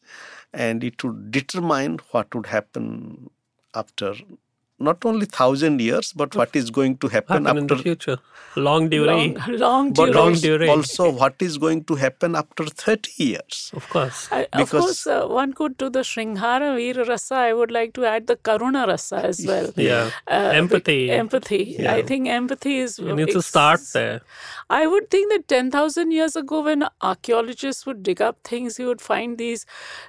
[0.56, 3.30] and it would determine what would happen
[3.76, 4.14] after
[4.80, 8.18] not only thousand years, but what is going to happen, Happen in the after future.
[8.58, 9.36] Long durée.
[9.48, 10.16] long, long but duration.
[10.16, 10.70] long also, durée.
[10.70, 13.72] also what is going to happen after 30 years.
[13.74, 14.30] Of course.
[14.32, 17.36] I, of Because- course, uh, one could to the Shringhara Veera Rasa.
[17.36, 19.72] I would like to add the Karuna Rasa as well.
[19.76, 20.12] Yeah.
[20.28, 21.12] Uh, Empathy.
[21.12, 21.88] Empathy.
[21.88, 22.98] I think empathy is.
[23.00, 24.22] You need to start there.
[24.70, 29.02] I would think that 10,000 years ago, when archaeologists would dig up things, you would
[29.02, 29.66] find these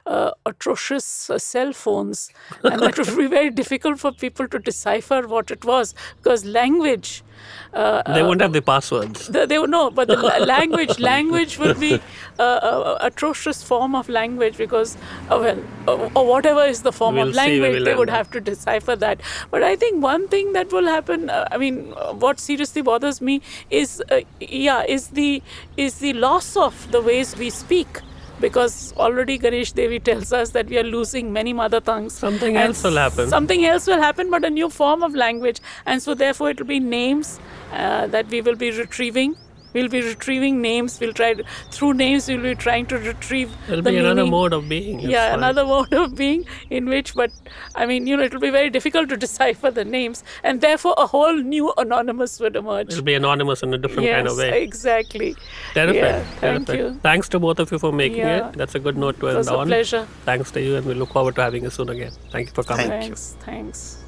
[0.06, 2.30] uh, atrocious uh, cell phones.
[2.62, 7.22] And that would be very difficult for people to decipher what it was because language.
[7.72, 9.28] Uh, They won't have the passwords.
[9.28, 10.16] the, they would know, but the
[10.46, 12.00] language language will be
[12.38, 12.42] uh,
[13.00, 14.96] a atrocious form of language because,
[15.30, 18.40] uh, well, uh, or whatever is the form We'll of language, they would have to
[18.40, 19.20] decipher that.
[19.50, 23.20] But I think one thing that will happen, uh, I mean, uh, what seriously bothers
[23.20, 25.42] me is, uh, yeah, is the
[25.76, 28.00] is the loss of the ways we speak.
[28.40, 32.12] Because already Ganesh Devy tells us that we are losing many mother tongues.
[32.12, 33.28] Something else will happen.
[33.30, 35.60] Something else will happen, but a new form of language.
[35.86, 37.40] And so, therefore, it will be names
[37.72, 39.36] uh, that we will be retrieving.
[39.72, 40.98] We'll be retrieving names.
[41.00, 42.28] We'll try to, through names.
[42.28, 43.50] We'll be trying to retrieve.
[43.68, 45.00] It'll the be another mode of being.
[45.00, 45.38] Yeah, fine.
[45.38, 47.30] another mode of being in which, but
[47.74, 51.06] I mean, you know, it'll be very difficult to decipher the names, and therefore a
[51.06, 52.92] whole new anonymous would emerge.
[52.92, 54.62] It'll be anonymous in a different yes, kind of way.
[54.62, 55.34] exactly.
[55.74, 55.94] Terrific.
[56.02, 56.78] Yeah, thank terrific.
[56.94, 57.00] you.
[57.02, 58.48] Thanks to both of you for making Yeah.
[58.48, 58.56] it.
[58.56, 59.66] That's a good note to It end was a on.
[59.66, 60.06] pleasure.
[60.24, 62.12] Thanks to you, and we look forward to having you soon again.
[62.30, 62.88] Thank you for coming.
[62.88, 63.14] Thank you.
[63.14, 63.36] Thanks.
[63.44, 64.05] Thanks.